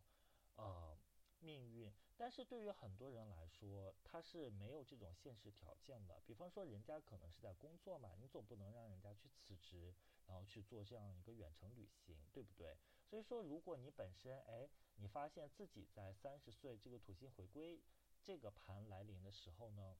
[0.57, 0.95] 呃，
[1.39, 6.20] 命运，但是对于很多人来说，他是没有这种现实条件的。
[6.27, 9.95] 比方说，人家可能是在工作嘛，你总不能让人家去辞职，
[10.27, 12.77] 然后去做这样一个远程旅行，对不对？
[13.09, 17.81] 所以说，如果你本身哎，你发现自己在三十岁这个土星回归
[18.22, 19.97] 这个盘来临的时候呢，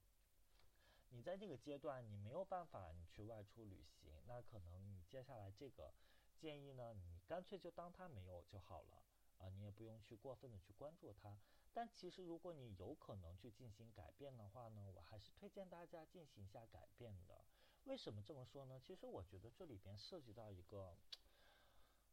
[1.17, 5.95] 你在这个阶段你没有办法你去外出旅行，那可能你接下来这个
[6.37, 9.03] 建议呢，你干脆就当它没有就好了。
[9.39, 11.39] 啊，你也不用去过分的去关注它。
[11.73, 17.43] 但其实，如果你有可能去进行改变的话呢，我还是推荐大家进行一下改变的。
[17.85, 18.79] 为什么这么说呢？
[18.79, 20.99] 其实我觉得这里边涉及到一个，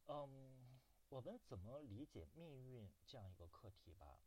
[0.07, 0.79] 嗯，
[1.09, 4.17] 我们怎么理解命运这样一个课题吧。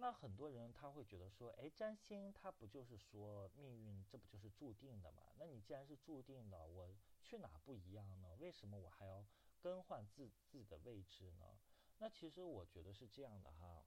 [0.00, 5.24] 那很多人他会觉得说，哎，占星它不就是说命运，这不就是注定的嘛？
[5.36, 6.88] 那你既然是注定的，我
[7.20, 8.34] 去哪不一样呢？
[8.38, 9.26] 为什么我还要
[9.60, 11.58] 更换自自己的位置呢？
[11.98, 13.84] 那其实我觉得是这样的哈，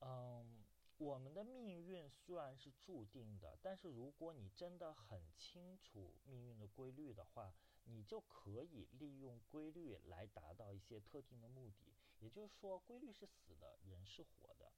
[0.00, 0.64] 嗯，
[0.98, 7.54] 我们的命运虽然是注定的，但是如果你真的很清楚命运的规律的话，
[7.84, 11.95] 你就可以利用规律来达到一些特定的目的。
[12.20, 14.72] 也就是说，规律是死的，人是活的。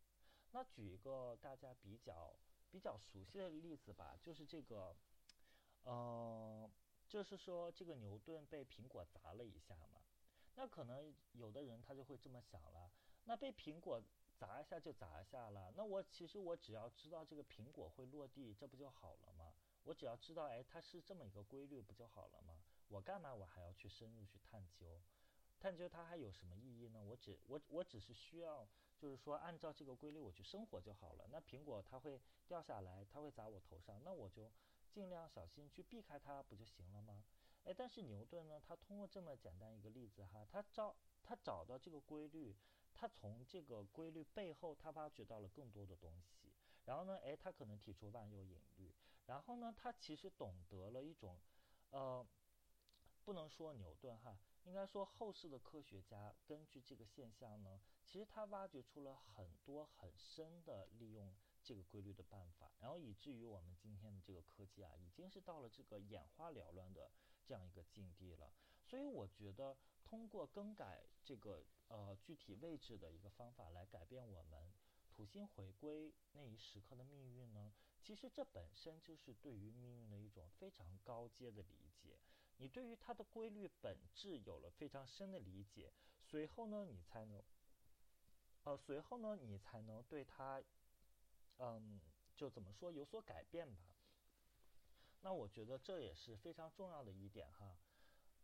[0.52, 2.34] 那举一个大家比较
[2.70, 4.96] 比较熟悉的例子吧，就是这个，
[5.84, 6.70] 呃，
[7.06, 10.02] 就是说这个牛顿被苹果砸了一下嘛。
[10.54, 12.90] 那可能有的人他就会这么想了，
[13.24, 14.02] 那被苹果
[14.36, 19.54] 砸一下就砸一下了，那我其实我只要知道这个苹果会落地，这不就好了吗？
[19.84, 22.60] 我只要知道，哎，它是这么一个规律，不就好了吗？
[22.88, 25.00] 我干嘛我还要去深入去探究，
[25.58, 27.02] 探究它还有什么意义呢？
[27.02, 31.26] 我只我我只是需要，就是说按照这个规律我去生活就好了。
[31.30, 34.50] 那苹果它会掉下来，它会砸我头上，那我就
[34.90, 37.24] 尽量小心去避开它，不就行了吗？
[37.64, 38.58] 哎，但是牛顿呢？
[38.66, 42.56] 他通过这么简单一个例子哈，他找他找到这个规律，
[42.94, 46.52] 他从这个规律背后，他挖掘到了更多的东西。
[46.86, 48.94] 然后呢，哎，他可能提出万有引力。
[49.26, 51.38] 然后呢，他其实懂得了一种，
[51.90, 52.26] 呃，
[53.24, 62.72] 不能说牛顿哈，应该说后世的科学家根据这个现象呢，其实他挖掘出了很多很深的利用这个规律的办法。
[62.80, 67.10] 然后以至于我们今天的这个科技啊，已经是到了这个眼花缭乱的。
[67.48, 68.52] 这样一个境地了，
[68.84, 74.70] 所以我觉得通过更改这个呃具体位置的一个方法来改变我们
[75.08, 82.18] 土星回归那一时刻的命运呢，其实这本身就是对于命运的一种非常高阶的理解。
[82.58, 87.42] 你对于它的规律本质有了非常深的理解，随后呢，你才能
[88.64, 90.62] 呃随后呢，你才能对它
[91.58, 92.00] 嗯
[92.36, 93.96] 就怎么说有所改变吧。
[95.20, 97.76] 那我觉得这也是非常重要的一点哈，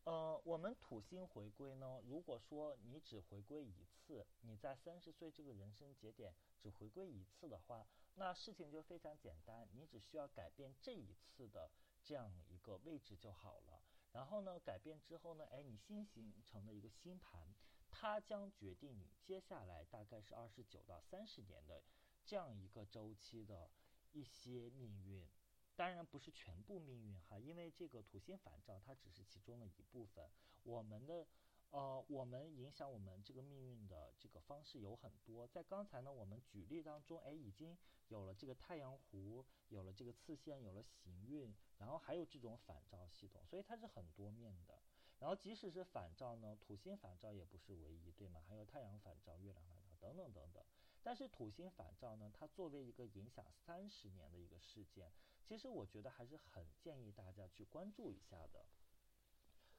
[0.02, 11.70] 呃，我们土星回归呢，如果说你只回归一次，你在三十岁这个人生节点只回归一次的话，那事情就非常简单，你只需要改变这一次的
[12.02, 13.83] 这样一个位置就好了。
[14.14, 17.54] 然后呢，改变之后呢，哎，你新形成的一个星盘，
[17.90, 21.82] 它将决定你接下来大概是二十九到三十年的
[22.24, 23.70] 这样一个周期的
[24.12, 25.28] 一些命运。
[25.76, 30.30] 当然不是全部命运哈，因为这个土星反照它只是其中的一部分。
[30.62, 31.26] 我们的，
[31.74, 35.44] 呃，我们影响我们这个命运的这个方式有很多。
[35.48, 44.80] 在刚才呢，我们举例当中，哎，已经有了这个太阳弧，有了这个次线，有了行运，然后还有这种反照系统，所以它是很多面的。
[45.18, 48.40] 然后即使是反照呢，土星反照也不是唯一，对吗？
[48.46, 50.64] 还有太阳反照、月亮反照等等等等。
[51.02, 55.10] 但是土星反照呢，它作为一个影响三十年的一个事件。
[55.42, 58.64] 其实我觉得还是很建议大家去关注一下的。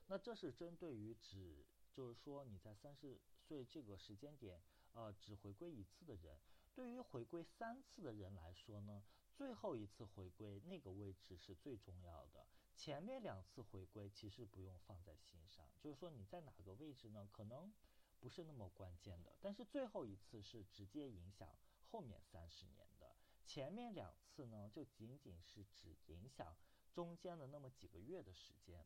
[0.07, 1.65] 那这是针对于只
[1.95, 6.37] 就是说你在三十岁这个时间点，呃，只回归一次的人，
[6.73, 9.01] 对于回归三次的人来说呢，
[9.33, 12.45] 最后一次回归那个位置是最重要的。
[12.75, 17.71] 前面两次回归其实不用放在心上，就是说你在哪个位置呢，可能
[18.19, 19.37] 不是那么关键的。
[19.39, 21.57] 但是最后一次是直接影响
[21.89, 23.15] 后面三十年的。
[23.45, 26.57] 前面两次呢，就仅仅是只影响
[26.91, 28.85] 中间的那么几个月的时间。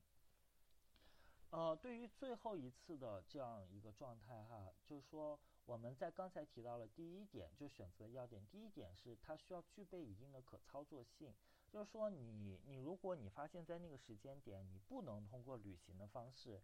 [1.52, 8.46] 呃，对于最后一次的这样一个状态哈，就是说我们在刚才提到了第一点，就选择要点。
[8.52, 11.34] 第一点是它需要具备一定的可操作性，
[11.68, 16.62] 就是说你你如果你发现在那个时间点你不能通过旅行的方式，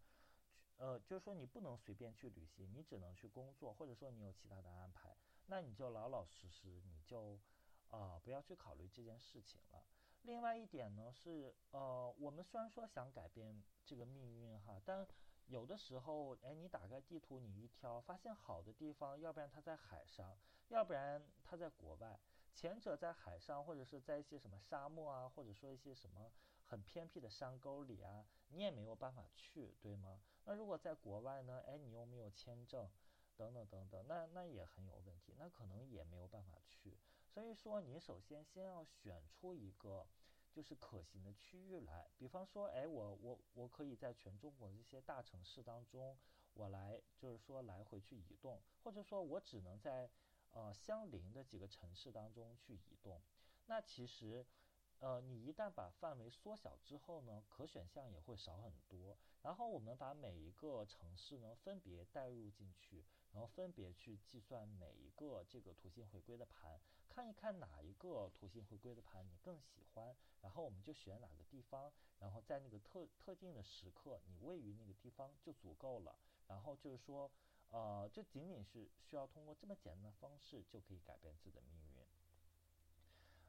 [0.77, 5.17] 呃，就是说你不能随便去旅行，你只能去工作，或者说你有其他的安排，
[5.47, 7.39] 那你就老老实实你就。
[7.91, 9.81] 啊，不要去考虑这件事情了。
[10.26, 15.07] 另外一点呢是，呃，我们虽然说想改变这个命运哈，但
[15.45, 20.38] 有的时候，哎，你打开地图，你一挑，发现好的地方，要不然它在海上，
[20.69, 22.19] 要不然它在国外。
[22.55, 26.32] 前者在海上，或者是在一些什么沙漠啊，或者说一些什么
[26.63, 30.21] 很偏僻的山沟里啊，你也没有办法去，对吗？
[30.45, 31.61] 那如果在国外呢？
[31.67, 32.89] 哎，你又没有签证，
[33.36, 36.97] 等等等等，那那也很有问题，那可能也没有办法去。
[37.36, 40.07] 所以说，你首先先要选出一个
[40.53, 46.17] 就是可行的区域来，比方说，哎，我我我可以在全中国这些大城市当中，
[46.53, 50.09] 我来就是说来回去移动，或者说我只能在。
[50.51, 53.21] 呃，相邻的几个城市当中去移动，
[53.65, 54.45] 那其实，
[54.99, 59.17] 呃，你一旦把范围缩小之后呢，可选项也会少很多。
[59.41, 66.79] 然后我们把每一个城市呢分别带入进去，然后分别去计算每一个这个图形回归的盘，
[67.16, 71.89] 看一看哪一个图形回归的盘你更喜欢，然后我们就选哪个地方，
[72.20, 76.20] 然后在那个特特定的时刻你位于那个地方就足够了。
[76.47, 77.32] 然后就是说。
[77.72, 82.05] 呃，就仅仅是需要通过这么简单的方式就可以改变自己的命运。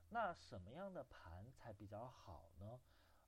[0.09, 2.81] 那什么样的盘才比较好呢？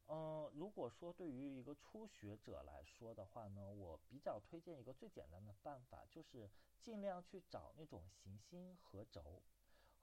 [0.08, 9.42] 嗯，如果说对于一个初学者来说的话呢，我比较推荐一个最简单的办法，就是尽量去找那种行星合轴。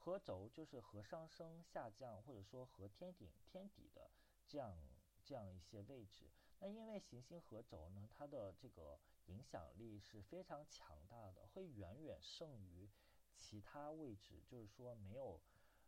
[0.06, 4.12] 合轴就是和上升、下降，或者说和天顶、天底的
[4.48, 4.78] 这样
[5.26, 6.30] 这样一些位置。
[6.60, 9.00] 那因为行星合轴呢，它的这个。
[9.28, 12.88] 影响力是非常强大的，会远远胜于
[13.36, 15.42] 其他位置，就是说没有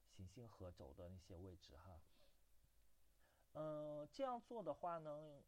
[0.07, 2.01] 行星合轴的那些位置哈。
[3.53, 5.43] 嗯，这样做的话呢，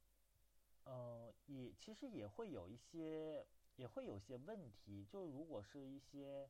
[0.85, 3.43] 嗯，也其实也会有一些，
[3.75, 5.03] 也会有些问题。
[5.05, 6.47] 就如果是一些，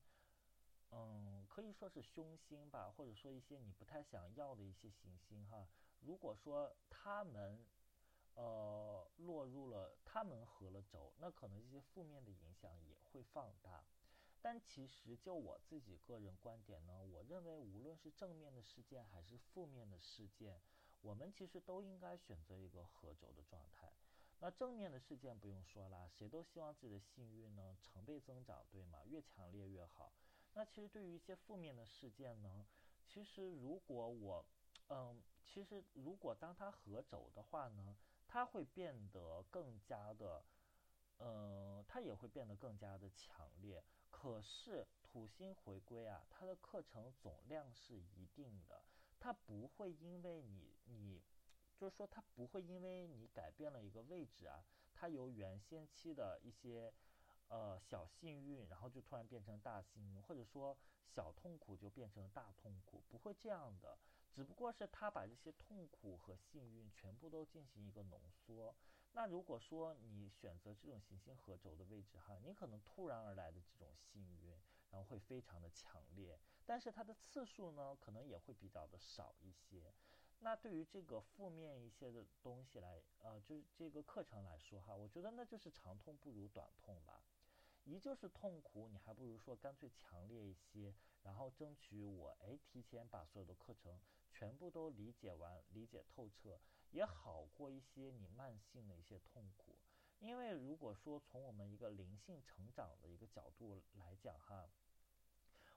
[0.92, 5.68] 嗯，可以说是凶星吧，或者说一些你不太想要的一些行星哈，
[6.02, 7.66] 如果说它们。
[8.36, 13.84] 呃，落入了他们合了轴，那可能这些负面的影响也会放大。
[14.40, 20.62] 但其实就我自己个人观点呢，我认为无论是正面的事件还是负面的事件，
[21.02, 23.92] 我们其实都应该选择一个合轴的状态。
[24.40, 29.04] 那正面的事件不用说啦，谁都希望自己的幸运呢成倍增长，对吗？
[29.06, 30.14] 越强烈越好。
[30.54, 32.66] 那其实对于一些负面的事件呢，
[33.06, 34.46] 其实如果我，
[34.90, 37.96] 嗯，其实如果当它合轴的话呢？
[38.32, 40.46] 它会变得更加的，
[41.18, 43.84] 嗯，它也会变得更加的强烈。
[44.12, 48.84] 可是土星回归啊，它的课程总量是一定的，
[49.20, 51.24] 它不会因为你你，
[51.76, 56.94] 就是说它不会因为你改变了一个位置啊，它由原先期的一些
[57.50, 63.98] 呃小幸运，然后就突然变成大幸运，或者说小痛苦就变成大痛苦，不会这样的。
[64.32, 68.74] 只不过是他把这些痛苦和幸运全部都进行一个浓缩。
[69.12, 74.52] 那如果说你选择这种行星合轴的位置哈，你可能突然而来的这种幸运，
[74.92, 79.92] 然后会非常的强烈，但是它的次数呢，可能也会比较的少一些。
[80.42, 87.22] 那对于这个负面一些的东西来，呃，就是这个课程来说哈，我觉得那就是长痛不如短痛吧。
[87.84, 94.00] 一就是痛苦，你还不如说干脆强烈一些，然后争取我哎提前把所有的课程。
[94.32, 96.62] 全部都理解完、理解透彻，
[96.92, 99.76] 也好过一些你慢性的一些痛苦。
[100.20, 104.70] 因为如果说从我们一个灵性成长的一个角度来讲哈，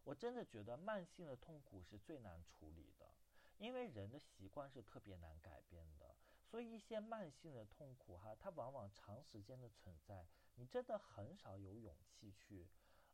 [0.04, 3.14] 我真的觉得慢性的痛苦是最难处理的，
[3.56, 6.14] 因为人的习惯是特别难改变的。
[6.44, 12.68] 所以一些慢性的痛苦哈，它往往长时间的存在，你真的很少有勇气去，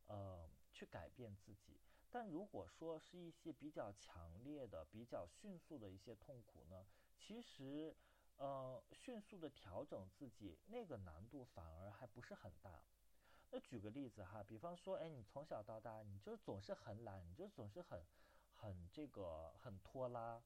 [0.07, 1.80] 呃，去改变自己。
[2.11, 7.95] 但如果说是一些比较强烈的、比较迅速的一些痛苦呢，其实，
[8.36, 12.82] 呃，迅速的调整自己那个难度反而还不是很大。
[13.51, 18.02] 那举个例子哈，比方说，哎，你从小到大你就总是很懒，你就总是很、
[18.55, 20.43] 很这个很拖拉。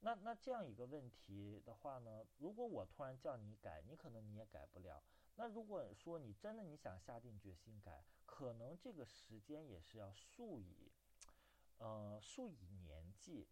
[0.00, 5.02] 那那这样一个问题的话呢，如果我突然叫你改，你可能你也改不了。
[5.36, 10.92] 那如果说你真的你想下定决心改，可能这个时间也是要数以，
[11.78, 13.48] 呃，数以年计，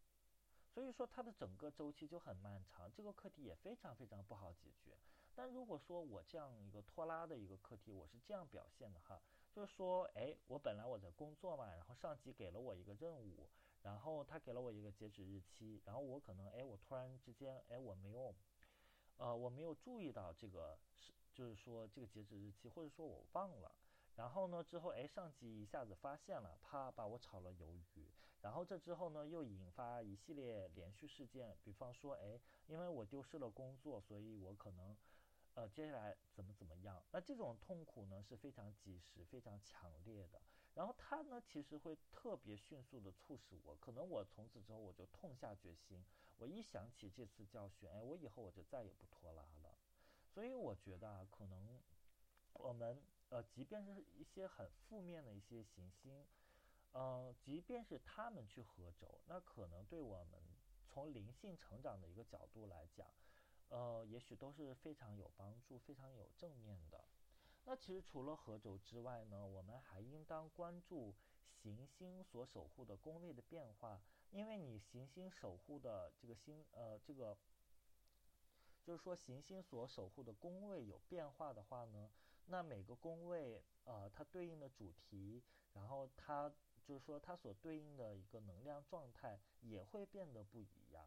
[0.69, 4.97] 所以说它的整个周期就很漫长，这个课题也非常非常不好解决。
[5.35, 9.21] 但如果说我这样一个拖拉的一个课题，我是这样表现的哈，
[9.51, 13.49] 就是说，哎，我本来我在工作嘛，然后上级给了我一个任务，
[13.83, 18.35] 然后他给了我一个截止日期，然后我可能，哎，我突然之间，哎，我没有，
[19.17, 23.73] 呃，我没有注意到这个是，就是说这个截止日期，或者说我忘了。
[24.15, 28.13] 然后呢，之后哎，上级一下子发现了，啪把我炒了鱿鱼。
[28.43, 34.95] 然后这之后呢，又引发一系列连续事件，比方说哎，因为我丢失了工作，所以我可能，
[35.55, 37.03] 呃，接下来怎么怎么样？
[37.11, 40.43] 那这种痛苦呢是非常及时、非常强烈的。
[40.75, 46.05] 然后它呢，其实会特别迅速的促使我，可能我从此之后我就痛下决心，
[46.37, 49.60] 我一想起这次教训，哎，我以后我就再也不拖拉了。
[50.41, 51.79] 所以我觉得啊，可能
[52.55, 52.99] 我们
[53.29, 56.27] 呃，即便是一些很负面的一些行星，
[56.93, 60.41] 呃，即便是他们去合轴，那可能对我们
[60.89, 63.07] 从灵性成长的一个角度来讲，
[63.69, 67.05] 呃，也许都是非常有帮助、非常有正面的。
[67.67, 71.15] 那其实除了合轴之外呢，我们还应当关注
[71.53, 74.01] 行星所守护的宫位的变化，
[74.31, 77.37] 因为你行星守护的这个星，呃，这个
[78.83, 82.11] 就是说行星所守护的宫位有变化的话呢，
[82.47, 85.43] 那每个宫位，呃，它对应的主题，
[85.73, 86.53] 然后它
[86.85, 91.07] 就是说它所对应的一个能量状态也会变得不一样。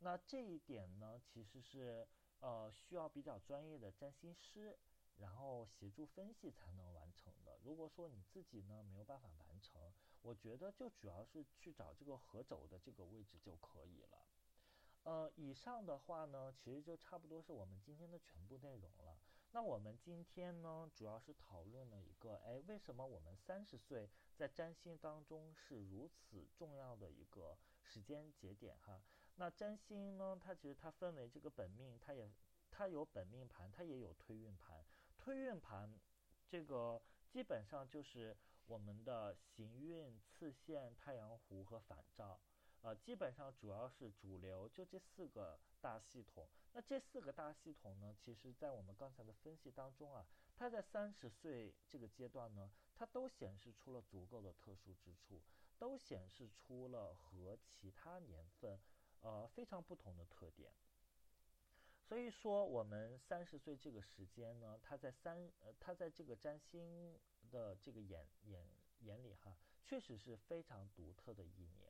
[0.00, 2.06] 那这一点呢，其实是
[2.40, 4.78] 呃需要比较专业的占星师。
[5.16, 7.58] 然后协助分析才能完成的。
[7.62, 14.29] 如果说你自己呢没有办法完成，我觉得就主要是去找这个合轴的这个位置就可以了。
[15.02, 19.16] 呃，以上的话呢，其实就差不多是我们今天的全部内容了。
[19.52, 29.02] 那我们今天呢，主要是讨论了一个，哎，为什么我们三十岁在占星当中是如此重要的一个时间节点哈？
[29.36, 32.30] 那占星呢，它其实它分为这个本命，它也
[32.70, 34.84] 它有本命盘，它也有推运盘。
[35.18, 35.98] 推运盘，
[36.46, 38.36] 这个基本上就是
[38.66, 42.40] 我们的行运、次线、太阳弧和反照，
[42.82, 46.48] 呃，基本上主要是主流，就这四个大系统。
[46.72, 50.24] 那这四个大系统呢，其实在我们刚才的分析当中啊，
[50.56, 55.42] 它在三十岁这个阶段呢，它都显示出了足够的特殊之处，
[55.78, 58.78] 都显示出了和其他年份，
[59.20, 60.72] 呃，非常不同的特点。
[62.02, 67.18] 所以说，我们三十岁这个时间呢，他在三呃，他在这个占星
[67.50, 68.66] 的这个眼眼
[69.00, 71.89] 眼里哈，确实是非常独特的一年，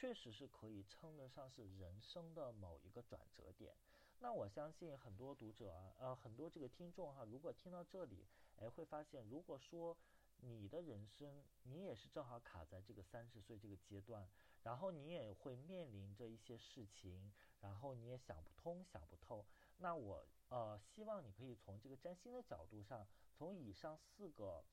[0.00, 3.76] 确实是可以称得上是人生的某一个转折点。
[4.20, 9.94] 那我相信很多读者啊，呃，很多这个听众哈，如果听到这里，哎，会发现，如果说
[10.38, 14.26] 你的人生你也是正好卡在这个三十岁这个阶段，
[14.62, 19.44] 然后你也会面临着一些事情，然后你也想不通、想不透。
[19.76, 24.64] 那我呃希望你可以从这个占星的角度上，从以上四个，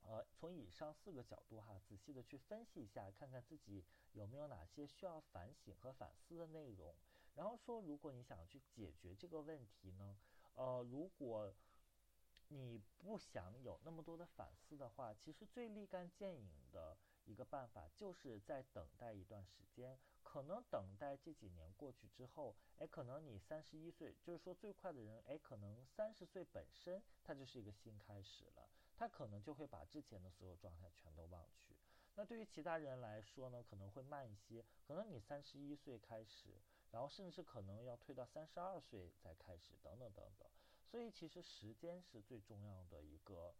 [0.00, 6.94] 呃，从以上四个角度哈，仔细的去分析一下，看看自己有没有哪些需要反省和反思的内容。
[7.34, 10.18] 然后说，如果你想去解决这个问题呢，
[10.54, 11.52] 呃，如果
[12.48, 19.98] 你不想有那么多的反思的话，其实最立竿见影的一个办法，就是在等待一段时间。
[20.22, 31.76] 可能等待这几年过去之后，哎，可能你三十一岁，就是说最快的人，哎，可能三十岁本身它就是一个新开始了，他可能就会把之前的所有状态全都忘去。
[32.20, 36.60] 那对于其他人来说呢，可能会慢一些，可能你三十一岁开始，
[36.90, 40.46] 然后甚至可能要推到三十二岁再开始，等等等等。
[40.84, 43.54] 所以其实时间是最重要的一个，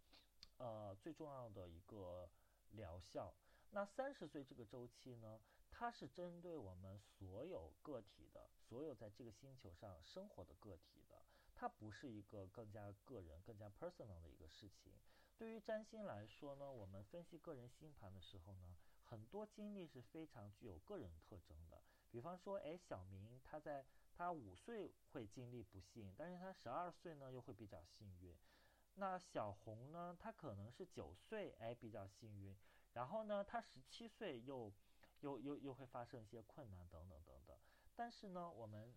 [0.59, 2.29] 呃，最重要的一个
[2.73, 3.33] 疗效。
[3.71, 5.41] 那三十岁这个周期呢？
[5.71, 11.17] 它是针对我们所有个体的，所有在这个星球上生活的个体的，
[11.55, 14.93] 它不是一个更加个人、更加 personal 的一个事情。
[15.41, 21.81] 对于占星来说呢，我们分析个人星盘的时候呢，很多经历是非常具有个人特征的。
[22.11, 28.37] 比方说，哎，小明他在他五岁会经历不幸，但是他十二岁呢又会比较幸运。
[28.97, 32.55] 那小红呢，他可能是九岁，哎，比较幸运，
[32.93, 34.71] 然后呢，他十七岁又。
[35.23, 37.55] 又又又会发生一些困难等等等等，
[37.95, 38.95] 但是呢，我们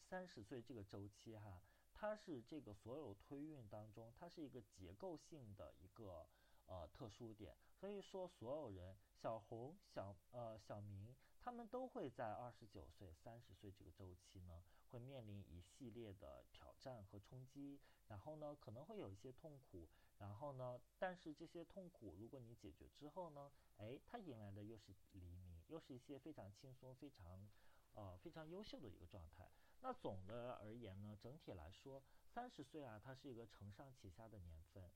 [0.00, 1.60] 三十岁这个周期哈，
[1.94, 6.26] 它是这个所有推运当中，它是一个结构性的一个
[6.66, 19.88] 呃特殊点，所以说所有人小红小呃小明他们都会在二十九岁三十岁这个周期呢，会面临一系列的挑战和冲击，然后呢可能会有一些痛苦，
[20.18, 23.50] 然后呢，但是这些痛苦如果你解决之后呢。
[23.76, 27.50] 哎，它迎来的又是黎明，又是一些非常轻松、非常，
[27.94, 29.50] 呃，非常优秀的一个状态。
[29.86, 34.90] 那总的而言呢，整体来说，三十岁啊，它是一个承上启下的年份。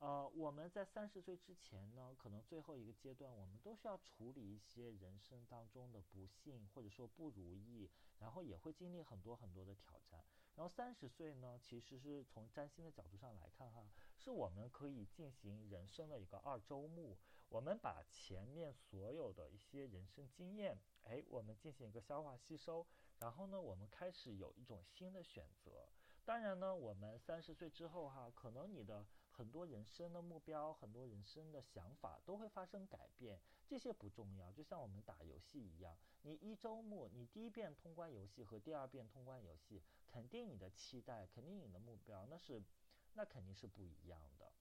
[0.00, 7.88] 呃，我们在三十岁之前呢，可能最后一个阶段，我们都需要处理一些人生当中的不幸或者说不如意，
[8.18, 10.22] 然后也会经历很多很多的挑战。
[10.54, 13.88] 然后三十岁呢，其实是从占星的角度上来看哈，
[14.18, 17.16] 是我们可以进行人生的一个二周目。
[17.48, 22.86] 我们把前面所有的一些人生经验，哎，我们进行一个消化吸收，
[23.24, 25.88] 然后呢，我们开始有一种新的选择。
[26.26, 34.52] 当然呢，我们三十岁之后哈，可能你的很多人生的目标、很多人生的想法都会发生改变，这些不重要。
[34.52, 42.62] 就像我们打游戏一样，你一周目你第一遍通关游戏和第二遍通关游戏，肯定你的期待，肯定你的目标，那是
[43.14, 44.52] 那肯定是不一样的。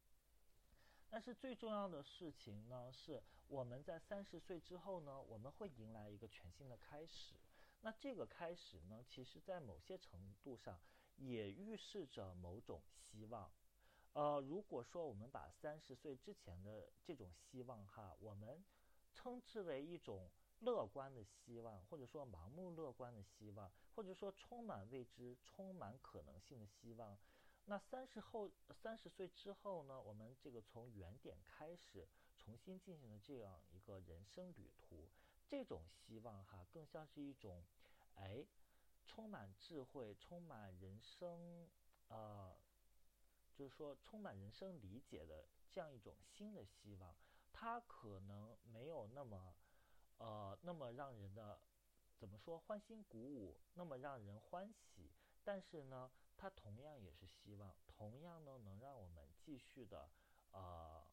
[1.09, 7.35] 但是最重要的事情呢，是我们在三十岁之后呢，我们会迎来一个全新的开始。
[7.83, 10.79] 那这个开始呢，其实在某些程度上。
[11.15, 13.51] 也预示着某种希望，
[14.13, 18.65] 呃，如果说我们把三十岁之前的这种希望哈，我们
[19.13, 20.27] 称之为一种
[20.61, 27.15] 乐观的希望，或者说盲目乐观的希望，或者说充满未知、充满可能性的希望，
[27.65, 32.07] 那三十后三十岁之后呢，我们这个从原点开始
[32.39, 35.11] 重新进行的这样一个人生旅途，
[35.53, 37.63] 这种希望哈，更像是一种，
[38.15, 38.43] 哎。
[39.05, 41.69] 充满智慧、充满人生，
[42.07, 42.57] 呃，
[43.53, 47.13] 就是说充满人生理解的这样一种新的希望，
[47.51, 49.53] 它可能没有那么，
[50.17, 51.59] 呃，那么让人的
[52.17, 55.11] 怎么说欢欣鼓舞，那么让人欢喜，
[55.43, 60.09] 但是呢，它同样也是希望，同样呢能让我们继续的，
[60.51, 61.05] 呃，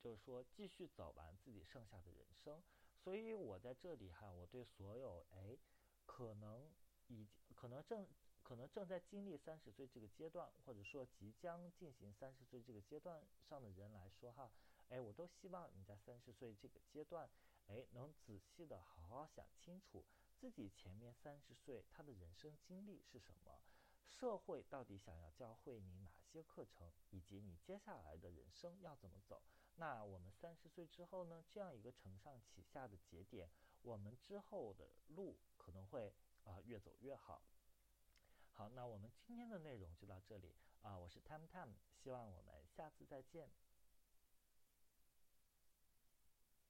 [0.00, 2.60] 就是说继续走完自己剩下的人生。
[3.02, 5.58] 所以我在这里哈，我对所有哎。
[6.04, 6.68] 可能
[7.06, 8.06] 已经可能正
[8.42, 14.50] 可能正在经历三十岁这个阶段，或者说即将进行三十岁这个阶段上的人来说哈，
[14.88, 17.30] 哎，我都希望你在三十岁这个阶段，
[17.68, 20.04] 哎，能仔细的好好想清楚
[20.36, 23.62] 自己前面三十岁他的人生经历是什么，
[24.04, 29.40] 社会到底想要教会你哪些课程，以及你接下来的人生要怎么走。
[29.76, 33.48] 那我们三十岁之后呢，这样一个承上启下的节点。
[33.82, 36.12] 我们之后的路可能会
[36.44, 37.42] 啊越走越好。
[38.52, 43.50] 好，那我们今天的内容就到这里啊，我是 Time Time，希望我们下次再见。